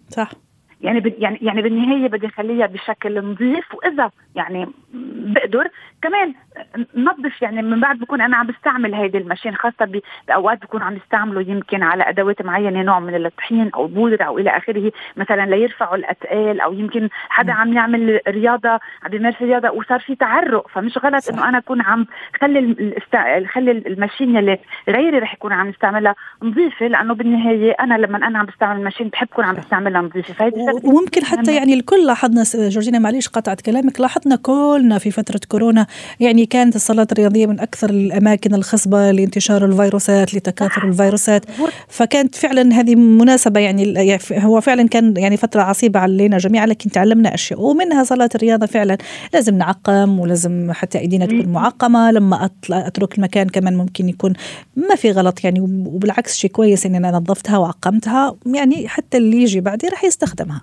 صح. 0.10 0.30
يعني 0.82 1.16
يعني 1.18 1.40
يعني 1.42 1.62
بالنهاية 1.62 2.08
بدي 2.08 2.28
أخليها 2.28 2.66
بشكل 2.66 3.24
نظيف 3.26 3.76
وإذا 3.76 4.12
يعني 4.36 4.68
بقدر 4.94 5.68
كمان 6.02 6.34
نظف 6.96 7.42
يعني 7.42 7.62
من 7.62 7.80
بعد 7.80 8.00
بكون 8.00 8.22
أنا 8.22 8.38
عم 8.38 8.48
بستعمل 8.48 8.94
هيدي 8.94 9.18
الماشين 9.18 9.56
خاصة 9.56 10.02
بأوقات 10.28 10.62
بكون 10.62 10.82
عم 10.82 10.96
يستعملوا 10.96 11.42
يمكن 11.42 11.84
على 11.84 12.10
أدوات 12.10 12.42
معينة 12.42 12.82
نوع 12.82 13.00
من 13.00 13.26
الطحين 13.26 13.72
أو 13.76 13.88
بودرة 13.88 14.24
أو 14.24 14.38
إلى 14.38 14.50
آخره 14.50 14.92
مثلا 15.18 15.46
ليرفعوا 15.46 15.96
الاثقال 15.96 16.62
أو 16.62 16.74
يمكن 16.74 17.10
حدا 17.30 17.54
عم 17.54 17.74
يعمل 17.74 18.20
رياضة 18.28 18.70
عم 18.70 19.10
بيمارس 19.12 19.42
رياضة 19.42 19.70
وصار 19.72 20.00
في 20.00 20.16
تعرق. 20.16 20.68
فمش 20.68 20.98
غلط 20.98 21.30
إنه 21.30 21.50
أنا 21.50 21.58
أكون 21.58 21.82
عم 21.82 22.06
خلي. 22.42 22.76
خلي 23.48 23.72
الماشين 23.72 24.36
يلي 24.36 24.60
غيري 24.90 25.20
رح 25.20 25.34
يكون 25.34 25.54
عم 25.54 25.70
يستعملها 25.70 26.16
نظيفة 26.44 26.88
لأنه 26.88 27.14
بالنهاية 27.14 27.72
أنا 27.80 27.94
لما 27.94 28.18
أنا 28.18 28.40
عم 28.40 28.46
بستعمل 28.46 28.80
الماشين 28.80 29.08
بحب 29.08 29.28
كون 29.28 29.46
عم 29.46 29.56
بستعملها 29.56 30.02
نظيفة. 30.02 30.34
فهيدي 30.34 30.67
وممكن 30.84 31.26
حتى 31.26 31.56
يعني 31.56 31.74
الكل 31.74 32.06
لاحظنا 32.06 32.44
جورجينا 32.56 33.00
معليش 33.00 33.28
قطعت 33.28 33.62
كلامك 33.62 34.00
لاحظنا 34.00 34.36
كلنا 34.36 34.98
في 34.98 35.12
فترة 35.12 35.40
كورونا 35.48 35.88
يعني 36.20 36.46
كانت 36.46 36.76
الصالات 36.76 37.12
الرياضية 37.12 37.46
من 37.46 37.60
أكثر 37.60 37.90
الأماكن 37.90 38.54
الخصبة 38.54 39.12
لانتشار 39.12 39.66
الفيروسات 39.66 40.34
لتكاثر 40.34 40.88
الفيروسات. 40.88 41.46
فكانت 41.88 42.36
فعلا 42.36 42.80
هذه 42.80 42.96
مناسبة 42.96 43.60
يعني, 43.60 43.94
يعني 43.94 44.20
هو 44.32 44.62
فعلا 44.62 44.88
كان 44.88 45.14
يعني 45.18 45.38
فترة 45.38 45.62
عصيبة 45.62 46.00
علينا 46.00 46.38
جميعا 46.38 46.66
لكن 46.66 46.92
تعلمنا 46.92 47.34
أشياء. 47.34 47.62
ومنها 47.62 48.04
صلاة 48.04 48.30
الرياضة 48.36 48.66
فعلا. 48.66 48.98
لازم 49.34 49.58
نعقم 49.58 50.20
ولازم 50.20 50.72
حتى 50.72 51.00
إيدينا 51.00 51.26
تكون 51.26 51.46
معقمة. 51.46 52.12
لما 52.12 52.50
أترك 52.72 53.18
المكان 53.18 53.50
كمان 53.50 53.78
ممكن 53.78 54.10
يكون 54.10 54.34
ما 54.76 54.96
في 54.96 55.12
غلط 55.12 55.44
يعني 55.44 55.60
وبالعكس 55.62 56.38
شيء 56.38 56.52
كويس 56.52 56.86
ان 56.86 56.96
أنا 56.96 57.12
نظفتها 57.12 57.58
وعقمتها. 57.58 58.36
يعني 58.46 58.88
حتى 58.88 59.18
اللي 59.18 59.42
يجي 59.42 59.62
بعدين 59.62 59.90
راح 59.90 60.04
يستخدمها. 60.04 60.57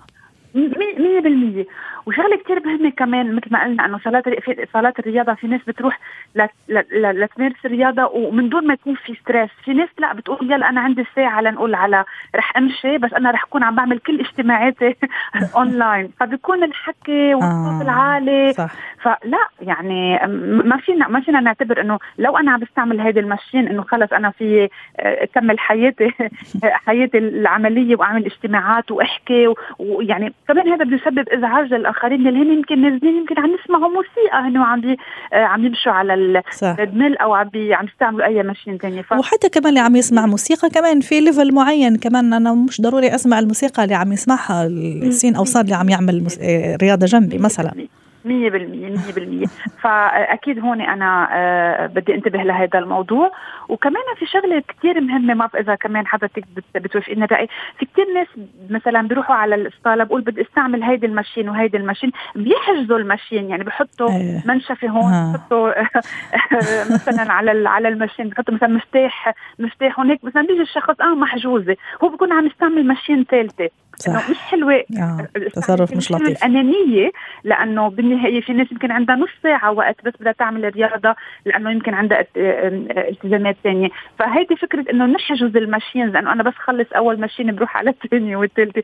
100% 0.55 1.65
وشغلة 2.05 2.35
كثير 2.35 2.65
مهمة 2.65 2.89
كمان 2.89 3.35
مثل 3.35 3.47
ما 3.51 3.63
قلنا 3.63 3.85
إنه 3.85 3.99
صالات 3.99 4.29
في 4.29 4.67
صالات 4.73 4.99
الرياضة 4.99 5.33
في 5.33 5.47
ناس 5.47 5.61
بتروح 5.67 5.99
لتمارس 6.89 7.65
الرياضة 7.65 8.05
ومن 8.05 8.49
دون 8.49 8.67
ما 8.67 8.73
يكون 8.73 8.95
في 8.95 9.15
stress 9.15 9.49
في 9.63 9.73
ناس 9.73 9.89
لا 9.99 10.13
بتقول 10.13 10.51
يلا 10.51 10.69
أنا 10.69 10.81
عندي 10.81 11.05
ساعة 11.15 11.41
لنقول 11.41 11.75
على 11.75 12.05
رح 12.35 12.57
أمشي 12.57 12.97
بس 12.97 13.13
أنا 13.13 13.31
رح 13.31 13.43
أكون 13.43 13.63
عم 13.63 13.75
بعمل 13.75 13.99
كل 13.99 14.19
اجتماعاتي 14.19 14.95
اونلاين 15.55 16.11
فبيكون 16.19 16.63
الحكي 16.63 17.33
والصوت 17.33 17.81
آه 17.81 17.81
العالي. 17.81 18.53
صح. 18.53 18.71
فلا 19.01 19.47
يعني 19.61 20.19
ما 20.63 20.77
فينا 20.77 21.07
ما 21.07 21.19
فينا 21.21 21.39
نعتبر 21.39 21.81
إنه 21.81 21.99
لو 22.17 22.37
أنا 22.37 22.51
عم 22.51 22.59
بستعمل 22.59 22.99
هيدي 23.01 23.19
ال 23.19 23.25
machine 23.25 23.67
إنه 23.67 23.81
خلص 23.81 24.13
أنا 24.13 24.31
في 24.31 24.69
آه، 24.99 25.23
أكمل 25.23 25.59
حياتي 25.59 26.11
حياتي 26.85 27.17
العملية 27.17 27.95
وأعمل 27.95 28.25
اجتماعات 28.25 28.91
وأحكي 28.91 29.53
ويعني 29.79 30.33
كمان 30.47 30.67
هذا 30.69 30.83
بده 30.83 30.95
يسبب 30.95 31.29
إزعاج 31.29 31.73
للآخرين 31.73 32.27
اللي 32.27 32.39
هن 32.39 32.57
يمكن 32.57 32.81
نازلين 32.81 33.15
يمكن 33.17 33.39
عم 33.39 33.55
يسمعوا 33.63 33.91
موسيقى. 33.93 34.39
هن 34.47 34.57
عم 34.57 34.81
بي 34.81 34.97
آه، 35.33 35.45
عم 35.45 35.65
يمشوا 35.65 35.91
على 35.91 36.13
ال 36.13 36.23
treadmill 36.23 37.17
أو 37.17 37.33
عم 37.33 37.49
بي 37.49 37.73
عم 37.73 37.85
يستعملوا 37.85 38.25
أي 38.25 38.43
machine 38.43 38.77
ثانية 38.77 39.01
ف... 39.01 39.13
وحتى 39.13 39.49
كمان 39.49 39.69
اللي 39.69 39.79
عم 39.79 39.95
يسمع 39.95 40.25
موسيقى 40.25 40.69
كمان 40.69 41.01
في 41.01 41.19
level 41.19 41.53
معين. 41.53 41.97
كمان 41.97 42.33
أنا 42.33 42.53
مش 42.53 42.81
ضروري 42.81 43.15
أسمع 43.15 43.39
الموسيقى 43.39 43.83
اللي 43.83 43.95
عم 43.95 44.11
يسمعها 44.11 44.65
السين 44.67 45.35
أو 45.35 45.43
الصاد 45.43 45.63
اللي 45.63 45.75
عم 45.75 45.89
يعمل 45.89 46.27
آه، 46.41 46.77
رياضة 46.81 47.05
جنبي 47.05 47.37
مثلا. 47.37 47.71
مية 48.25 48.49
بالمية 48.49 48.89
مية 48.89 49.13
بالمية. 49.15 49.45
فأكيد 49.81 50.59
هون 50.59 50.81
أنا 50.81 51.27
آه، 51.31 51.85
بدي 51.85 52.15
انتبه 52.15 52.43
لهذا 52.43 52.79
الموضوع. 52.79 53.31
وكمان 53.69 54.03
في 54.19 54.25
شغلة 54.25 54.63
كتير 54.67 55.01
مهمة 55.01 55.33
ما 55.33 55.49
إذا 55.59 55.75
كمان 55.75 56.07
حضرتك 56.07 56.43
بتوافقين 56.75 57.23
الرأي 57.23 57.47
في 57.79 57.85
كتير 57.85 58.05
ناس 58.13 58.27
مثلا 58.69 59.07
بيروحوا 59.07 59.35
على 59.35 59.55
الصالة 59.55 60.03
بقول 60.03 60.21
بدي 60.21 60.41
أستعمل 60.41 60.83
هيدي 60.83 61.05
الماشين 61.05 61.49
وهيدي 61.49 61.77
الماشين. 61.77 62.11
بيحجزوا 62.35 62.97
الماشين 62.97 63.49
يعني 63.49 63.63
بحطوا 63.63 64.09
أيه. 64.09 64.41
منشفة 64.45 64.87
هون 64.87 65.33
بحطوا 65.33 65.71
مثلا 66.95 67.33
على 67.33 67.69
على 67.69 67.87
الماشين 67.87 68.29
بحطوا 68.29 68.53
مثلا 68.53 68.69
مفتاح 68.69 69.33
مفتاح 69.59 69.99
هون 69.99 70.09
هيك 70.09 70.23
مثلا 70.23 70.41
بيجي 70.41 70.61
الشخص 70.61 71.01
آه 71.01 71.15
محجوزة. 71.15 71.75
هو 72.03 72.09
بيكون 72.09 72.33
عم 72.33 72.45
يستعمل 72.45 72.87
ماشين 72.87 73.23
ثالثة. 73.23 73.69
صح. 73.95 74.29
مش 74.29 74.37
حلوة 74.37 74.83
آه. 74.97 75.27
تصرف 75.53 75.95
مش 75.95 76.11
لطيف 76.11 76.27
الأنانية 76.27 77.11
لأنه 77.43 77.89
بالنهاية 77.89 78.15
بالنهايه 78.15 78.41
في 78.41 78.53
ناس 78.53 78.71
يمكن 78.71 78.91
عندها 78.91 79.15
نص 79.15 79.29
ساعة 79.43 79.71
وقت 79.71 79.95
بس 80.05 80.13
بدها 80.19 80.31
تعمل 80.31 80.75
رياضه 80.75 81.15
لأنه 81.45 81.71
يمكن 81.71 81.93
عندها 81.93 82.25
التزامات 82.37 83.55
ثانية 83.63 83.89
فهيدي 84.19 84.55
فكرة 84.55 84.85
إنه 84.91 85.05
نحجز 85.05 85.57
الماشين 85.57 86.07
لأنه 86.09 86.31
أنا 86.31 86.43
بس 86.43 86.53
خلص 86.53 86.87
أول 86.95 87.19
ماشين 87.19 87.55
بروح 87.55 87.77
على 87.77 87.89
الثانية 87.89 88.37
والثالثه 88.37 88.83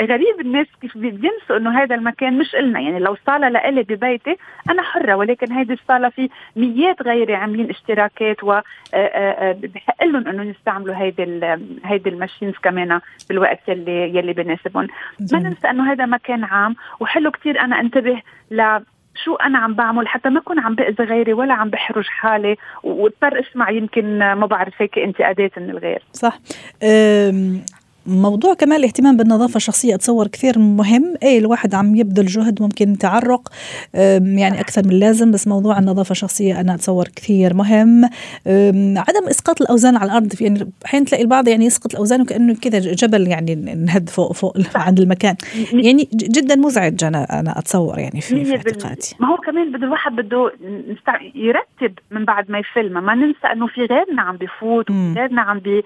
غريب 0.00 0.40
الناس 0.40 0.66
كيف 0.80 0.98
بينسوا 0.98 1.56
إنه 1.56 1.82
هذا 1.82 1.94
المكان 1.94 2.38
مش 2.38 2.54
إلنا 2.54 2.80
يعني 2.80 2.98
لو 2.98 3.16
صالة 3.26 3.48
لإلي 3.48 3.82
ببيتي 3.82 4.36
أنا 4.70 4.82
حرة 4.82 5.14
ولكن 5.14 5.52
هيدي 5.52 5.72
الصالة 5.72 6.08
في 6.08 6.28
ميات 6.56 7.02
غيري 7.02 7.34
عاملين 7.34 7.70
اشتراكات 7.70 8.44
و 8.44 8.60
بحق 9.74 10.04
لهم 10.04 10.28
إنه 10.28 10.42
يستعملوا 10.42 10.94
هيدي 10.94 11.22
هيدي 11.84 12.10
الماشينز 12.10 12.54
كمان 12.62 13.00
بالوقت 13.28 13.68
يلي 13.68 14.16
يلي 14.16 14.31
بناسبهم. 14.32 14.88
ما 15.32 15.38
ننسى 15.38 15.70
إنه 15.70 15.92
هذا 15.92 16.06
مكان 16.06 16.44
عام 16.44 16.76
وحلو 17.00 17.30
كتير 17.30 17.60
أنا 17.60 17.80
أنتبه 17.80 18.22
ل 18.50 18.78
شو 19.24 19.34
أنا 19.34 19.58
عم 19.58 19.74
بعمل 19.74 20.08
حتى 20.08 20.28
ما 20.28 20.40
اكون 20.40 20.58
عم 20.58 20.74
بأذي 20.74 21.04
غيري 21.04 21.32
ولا 21.32 21.54
عم 21.54 21.70
بحرج 21.70 22.06
حالي 22.06 22.56
واضطر 22.82 23.40
اسمع 23.40 23.70
يمكن 23.70 24.18
ما 24.18 24.46
بعرف 24.46 24.74
هيك 24.78 24.98
انتقادات 24.98 25.58
من 25.58 25.70
الغير. 25.70 26.02
صح. 26.12 26.38
موضوع 28.06 28.54
كمان 28.54 28.78
الاهتمام 28.78 29.16
بالنظافة 29.16 29.56
الشخصية 29.56 29.94
أتصور 29.94 30.26
كثير 30.26 30.58
مهم. 30.58 31.14
أي 31.22 31.38
الواحد 31.38 31.74
عم 31.74 31.96
يبذل 31.96 32.26
جهد 32.26 32.62
ممكن 32.62 32.98
تعرق 32.98 33.48
يعني 33.94 34.60
أكثر 34.60 34.82
من 34.84 34.92
اللازم 34.92 35.30
بس 35.30 35.48
موضوع 35.48 35.78
النظافة 35.78 36.10
الشخصية 36.10 36.60
أنا 36.60 36.74
أتصور 36.74 37.08
كثير 37.16 37.54
مهم. 37.54 38.04
عدم 38.96 39.28
إسقاط 39.30 39.62
الأوزان 39.62 39.96
على 39.96 40.10
الأرض 40.10 40.42
يعني 40.42 40.70
أحيانا 40.84 41.06
تلاقي 41.06 41.22
البعض 41.22 41.48
يعني 41.48 41.64
يسقط 41.64 41.92
الأوزان 41.92 42.20
وكأنه 42.20 42.54
كذا 42.54 42.78
جبل 42.78 43.28
يعني 43.28 43.54
نهد 43.54 44.08
فوق 44.08 44.32
فوق 44.32 44.56
عند 44.74 45.00
المكان. 45.00 45.36
يعني 45.72 46.08
جدا 46.14 46.56
مزعج 46.56 47.04
أنا 47.04 47.40
أنا 47.40 47.58
أتصور 47.58 47.98
يعني 47.98 48.20
في, 48.20 48.44
في 48.44 48.56
اعتقادي. 48.56 49.16
ما 49.20 49.28
هو 49.28 49.36
كمان 49.36 49.72
بده 49.72 49.86
الواحد 49.86 50.12
بده 50.12 50.52
يرتب 51.34 51.98
من 52.10 52.24
بعد 52.24 52.50
ما 52.50 52.58
يفيلم 52.58 53.04
ما 53.04 53.14
ننسى 53.14 53.46
أنه 53.52 53.66
في 53.66 53.80
غيرنا 53.80 54.22
عم 54.22 54.36
بفوت 54.36 54.90
وفي 54.90 55.14
غيرنا 55.16 55.42
عم 55.42 55.58
بي 55.58 55.82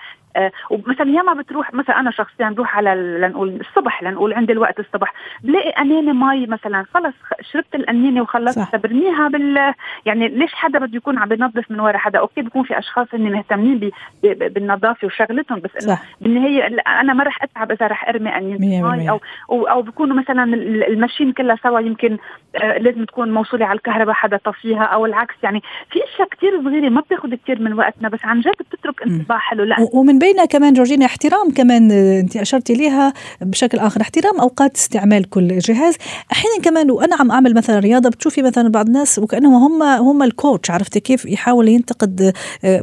ومثلا 0.70 1.10
ياما 1.10 1.34
بتروح 1.34 1.74
مثلا 1.74 2.00
أنا 2.00 2.10
شخصيا 2.10 2.50
بروح 2.50 2.76
على 2.76 2.94
لنقول 2.94 3.60
الصبح 3.60 4.02
لنقول 4.02 4.34
عندي 4.34 4.52
الوقت 4.52 4.80
الصبح 4.80 5.14
بلاقي 5.42 5.70
انانه 5.70 6.12
مي 6.12 6.46
مثلا 6.46 6.84
خلص 6.94 7.14
شربت 7.52 7.74
الانينه 7.74 8.22
وخلصت 8.22 8.76
برميها 8.76 9.28
بال 9.28 9.74
يعني 10.06 10.28
ليش 10.28 10.54
حدا 10.54 10.78
بده 10.78 10.96
يكون 10.96 11.18
عم 11.18 11.28
بينظف 11.28 11.70
من 11.70 11.80
ورا 11.80 11.98
حدا؟ 11.98 12.18
okay 12.18 12.42
بكون 12.42 12.62
في 12.62 12.78
أشخاص 12.78 13.06
هن 13.14 13.32
مهتمين 13.32 13.78
ب... 13.78 13.90
ب... 14.22 14.52
بالنظافة 14.52 15.06
وشغلتهم 15.06 15.60
بس 15.60 15.86
إنه 15.86 15.98
بالنهاية 16.20 16.66
أنا 16.86 17.12
ما 17.12 17.24
رح 17.24 17.42
أتعب 17.42 17.72
إذا 17.72 17.86
رح 17.86 18.08
أرمي 18.08 18.36
قنينة 18.36 18.58
مي 18.58 19.10
أو 19.10 19.20
أو, 19.50 19.66
أو 19.66 19.82
بكونوا 19.82 20.16
مثلا 20.16 20.44
ال 20.88 20.94
machine 20.94 21.32
كلها 21.32 21.56
سوا 21.62 21.80
يمكن 21.80 22.18
آه 22.56 22.78
لازم 22.78 23.04
تكون 23.04 23.32
موصولة 23.32 23.66
على 23.66 23.76
الكهرباء 23.76 24.14
حدا 24.14 24.36
طفيها 24.36 24.82
أو 24.82 25.06
العكس. 25.06 25.34
يعني 25.42 25.62
في 25.90 26.04
أشياء 26.04 26.28
كثير 26.28 26.62
صغيرة 26.64 26.88
ما 26.88 27.00
بتاخذ 27.00 27.34
كثير 27.34 27.62
من 27.62 27.72
وقتنا 27.72 28.08
بس 28.08 28.24
عن 28.24 28.40
جد 28.40 28.54
بتترك 28.60 29.02
انطباع 29.02 29.38
حلو. 29.38 29.64
لا. 29.64 29.76
ومن 29.94 30.18
بينها 30.26 30.44
كمان 30.44 30.74
جورجينا 30.74 31.06
احترام 31.06 31.50
كمان 31.50 31.90
انت 31.90 32.36
أشرتي 32.36 32.74
ليها 32.74 33.12
بشكل 33.40 33.78
آخر. 33.78 34.00
احترام 34.00 34.40
أوقات 34.40 34.76
استعمال 34.76 35.30
كل 35.30 35.58
جهاز. 35.58 35.94
أحيانا 36.32 36.58
كمان 36.62 36.90
وأنا 36.90 37.16
عم 37.16 37.30
أعمل 37.30 37.54
مثلا 37.54 37.78
رياضة 37.78 38.08
بتشوفي 38.08 38.42
مثلا 38.42 38.68
بعض 38.68 38.86
الناس 38.86 39.18
وكأنهم 39.18 39.54
هم 39.54 39.82
هم 39.82 40.22
الكوتش 40.22 40.70
عرفتي 40.70 41.00
كيف؟ 41.00 41.24
يحاول 41.24 41.68
ينتقد 41.68 42.32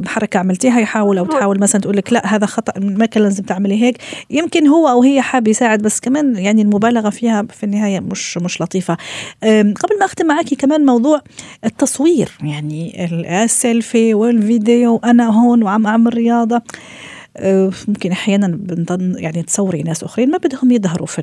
حركة 0.06 0.38
عملتيها 0.38 0.80
يحاول 0.80 1.18
أو 1.18 1.26
تحاول 1.26 1.60
مثلا 1.60 1.80
تقول 1.80 1.96
لك 1.96 2.12
لا 2.12 2.34
هذا 2.34 2.46
خطأ 2.46 2.72
ما 2.80 3.06
كان 3.06 3.22
لازم 3.22 3.42
تعملي 3.42 3.82
هيك. 3.82 3.98
يمكن 4.30 4.66
هو 4.66 4.88
أو 4.88 5.02
هي 5.02 5.22
حاب 5.22 5.48
يساعد 5.48 5.82
بس 5.82 6.00
كمان 6.00 6.36
يعني 6.36 6.62
المبالغة 6.62 7.10
فيها 7.10 7.46
في 7.50 7.64
النهاية 7.64 8.00
مش 8.00 8.38
مش 8.38 8.60
لطيفة. 8.60 8.96
قبل 9.42 9.98
ما 10.00 10.04
أختم 10.04 10.26
معك 10.26 10.54
كمان 10.54 10.86
موضوع 10.86 11.20
التصوير 11.64 12.28
يعني 12.42 13.04
السيلفي 13.44 14.14
والفيديو 14.14 15.00
أنا 15.04 15.26
هون 15.26 15.62
وعم 15.62 15.86
أعمل 15.86 16.14
رياضة. 16.14 16.62
ممكن 17.88 18.10
أحيانا 18.12 18.46
بنضل 18.46 19.16
يعني 19.18 19.42
تصوري 19.42 19.82
ناس 19.82 20.04
أخرين 20.04 20.30
ما 20.30 20.38
بدهم 20.38 20.70
يظهروا 20.70 21.06
في 21.06 21.22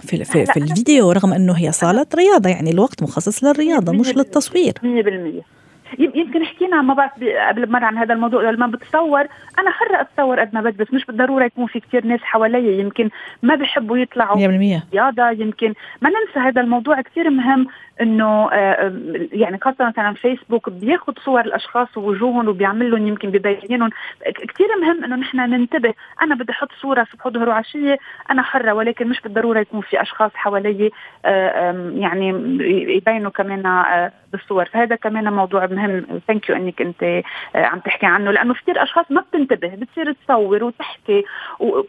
في 0.00 0.24
في, 0.24 0.46
في 0.46 0.56
الفيديو 0.56 1.12
رغم 1.12 1.32
إنه 1.32 1.52
هي 1.52 1.72
صالة 1.72 2.06
رياضة 2.14 2.50
يعني 2.50 2.70
الوقت 2.70 3.02
مخصص 3.02 3.44
للرياضة 3.44 3.92
مش 3.92 4.16
للتصوير. 4.16 4.72
100% 4.82 5.56
يمكن 5.98 6.44
حكينا 6.44 6.82
ما 6.82 6.94
بعرف 6.94 7.12
قبل 7.48 7.66
بمره 7.66 7.84
عن 7.84 7.98
هذا 7.98 8.14
الموضوع 8.14 8.50
لما 8.50 8.66
بتصور 8.66 9.20
أنا 9.58 9.70
حرة 9.70 10.00
أتصور 10.00 10.40
قد 10.40 10.54
ما 10.54 10.60
بدي 10.60 10.84
بس 10.84 10.92
مش 10.92 11.04
بالضرورة 11.04 11.44
يكون 11.44 11.66
في 11.66 11.80
كثير 11.80 12.06
ناس 12.06 12.20
حوالي 12.20 12.80
يمكن 12.80 13.10
ما 13.42 13.54
بيحبوا 13.54 13.98
يطلعوا. 13.98 14.36
100% 14.36 14.82
رياضة 14.94 15.30
يمكن 15.30 15.74
ما 16.02 16.10
ننسى 16.10 16.48
هذا 16.48 16.60
الموضوع 16.60 17.00
كثير 17.00 17.30
مهم. 17.30 17.66
إنه 18.00 18.50
يعني 19.32 19.58
خاصة 19.62 19.86
مثلا 19.88 20.12
فيسبوك 20.14 20.70
بياخذ 20.70 21.12
صور 21.24 21.40
الأشخاص 21.40 21.96
ووجوههم 21.96 22.48
وبيعمل 22.48 22.90
لهم 22.90 23.06
يمكن 23.06 23.30
ببينهم 23.30 23.90
كثير 24.34 24.66
مهم 24.82 25.04
إنه 25.04 25.16
نحن 25.16 25.36
ننتبه 25.36 25.94
أنا 26.22 26.34
بدي 26.34 26.52
أحط 26.52 26.68
صورة 26.80 27.06
صبح 27.12 27.26
وظهر 27.26 27.48
وعشيه 27.48 27.98
أنا 28.30 28.42
حرة 28.42 28.72
ولكن 28.72 29.08
مش 29.08 29.20
بالضرورة 29.20 29.60
يكون 29.60 29.80
في 29.80 30.02
أشخاص 30.02 30.30
حوالي 30.34 30.90
يعني 31.94 32.28
يبينوا 32.96 33.30
كمان 33.30 34.10
بالصور. 34.32 34.64
فهذا 34.64 34.96
كمان 34.96 35.32
موضوع 35.32 35.66
مهم. 35.66 36.06
thank 36.28 36.48
you 36.50 36.56
إنك 36.56 36.82
أنت 36.82 37.22
عم 37.54 37.78
تحكي 37.78 38.06
عنه 38.06 38.30
لأنه 38.30 38.54
كثير 38.54 38.82
أشخاص 38.82 39.06
ما 39.10 39.20
بتنتبه 39.20 39.68
بتصير 39.68 40.12
تصور 40.12 40.64
وتحكي 40.64 41.24
و... 41.60 41.82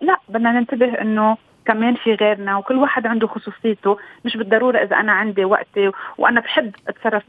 لا 0.00 0.16
بدنا 0.28 0.52
ننتبه 0.52 1.00
إنه 1.00 1.36
كمان 1.66 1.94
في 1.94 2.14
غيرنا 2.14 2.56
وكل 2.56 2.76
واحد 2.76 3.06
عنده 3.06 3.26
خصوصيته. 3.26 3.96
مش 4.24 4.36
بالضرورة 4.36 4.78
إذا 4.78 4.96
أنا 4.96 5.12
عندي 5.12 5.44
وقتي 5.44 5.90
وأنا 6.18 6.40
بحب 6.40 6.72
أتصرف 6.88 7.22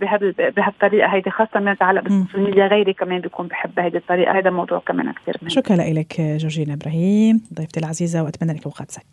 بهالطريقة 0.55 1.07
هيدي 1.07 1.29
خاصة 1.29 1.59
ما 1.59 1.71
يتعلق 1.71 2.01
بال 2.03 2.13
social 2.13 2.43
media. 2.43 2.67
غيري 2.67 2.93
كمان 2.93 3.21
بيكون 3.21 3.47
بحب 3.47 3.79
هيدي 3.79 3.97
الطريقة. 3.97 4.37
هذا 4.37 4.49
موضوع 4.49 4.79
كمان 4.79 5.11
كثير 5.11 5.37
مهم. 5.41 5.49
شكرا 5.49 5.75
لك 5.75 6.21
جورجينا 6.21 6.73
إبراهيم. 6.73 7.41
ضيفتي 7.53 7.79
العزيزة 7.79 8.23
وأتمنى 8.23 8.53
لك 8.53 8.65
اوقات 8.65 8.91
سعيده 8.91 9.09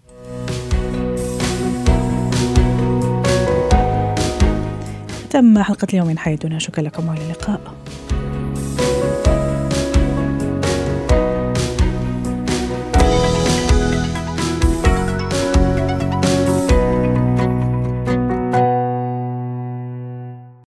تم 5.31 5.63
حلقة 5.63 5.87
اليوم 5.93 6.07
من 6.07 6.19
حياتنا. 6.19 6.59
شكرا 6.59 6.85
لكم 6.85 7.09
وإلى 7.09 7.23
اللقاء. 7.23 7.80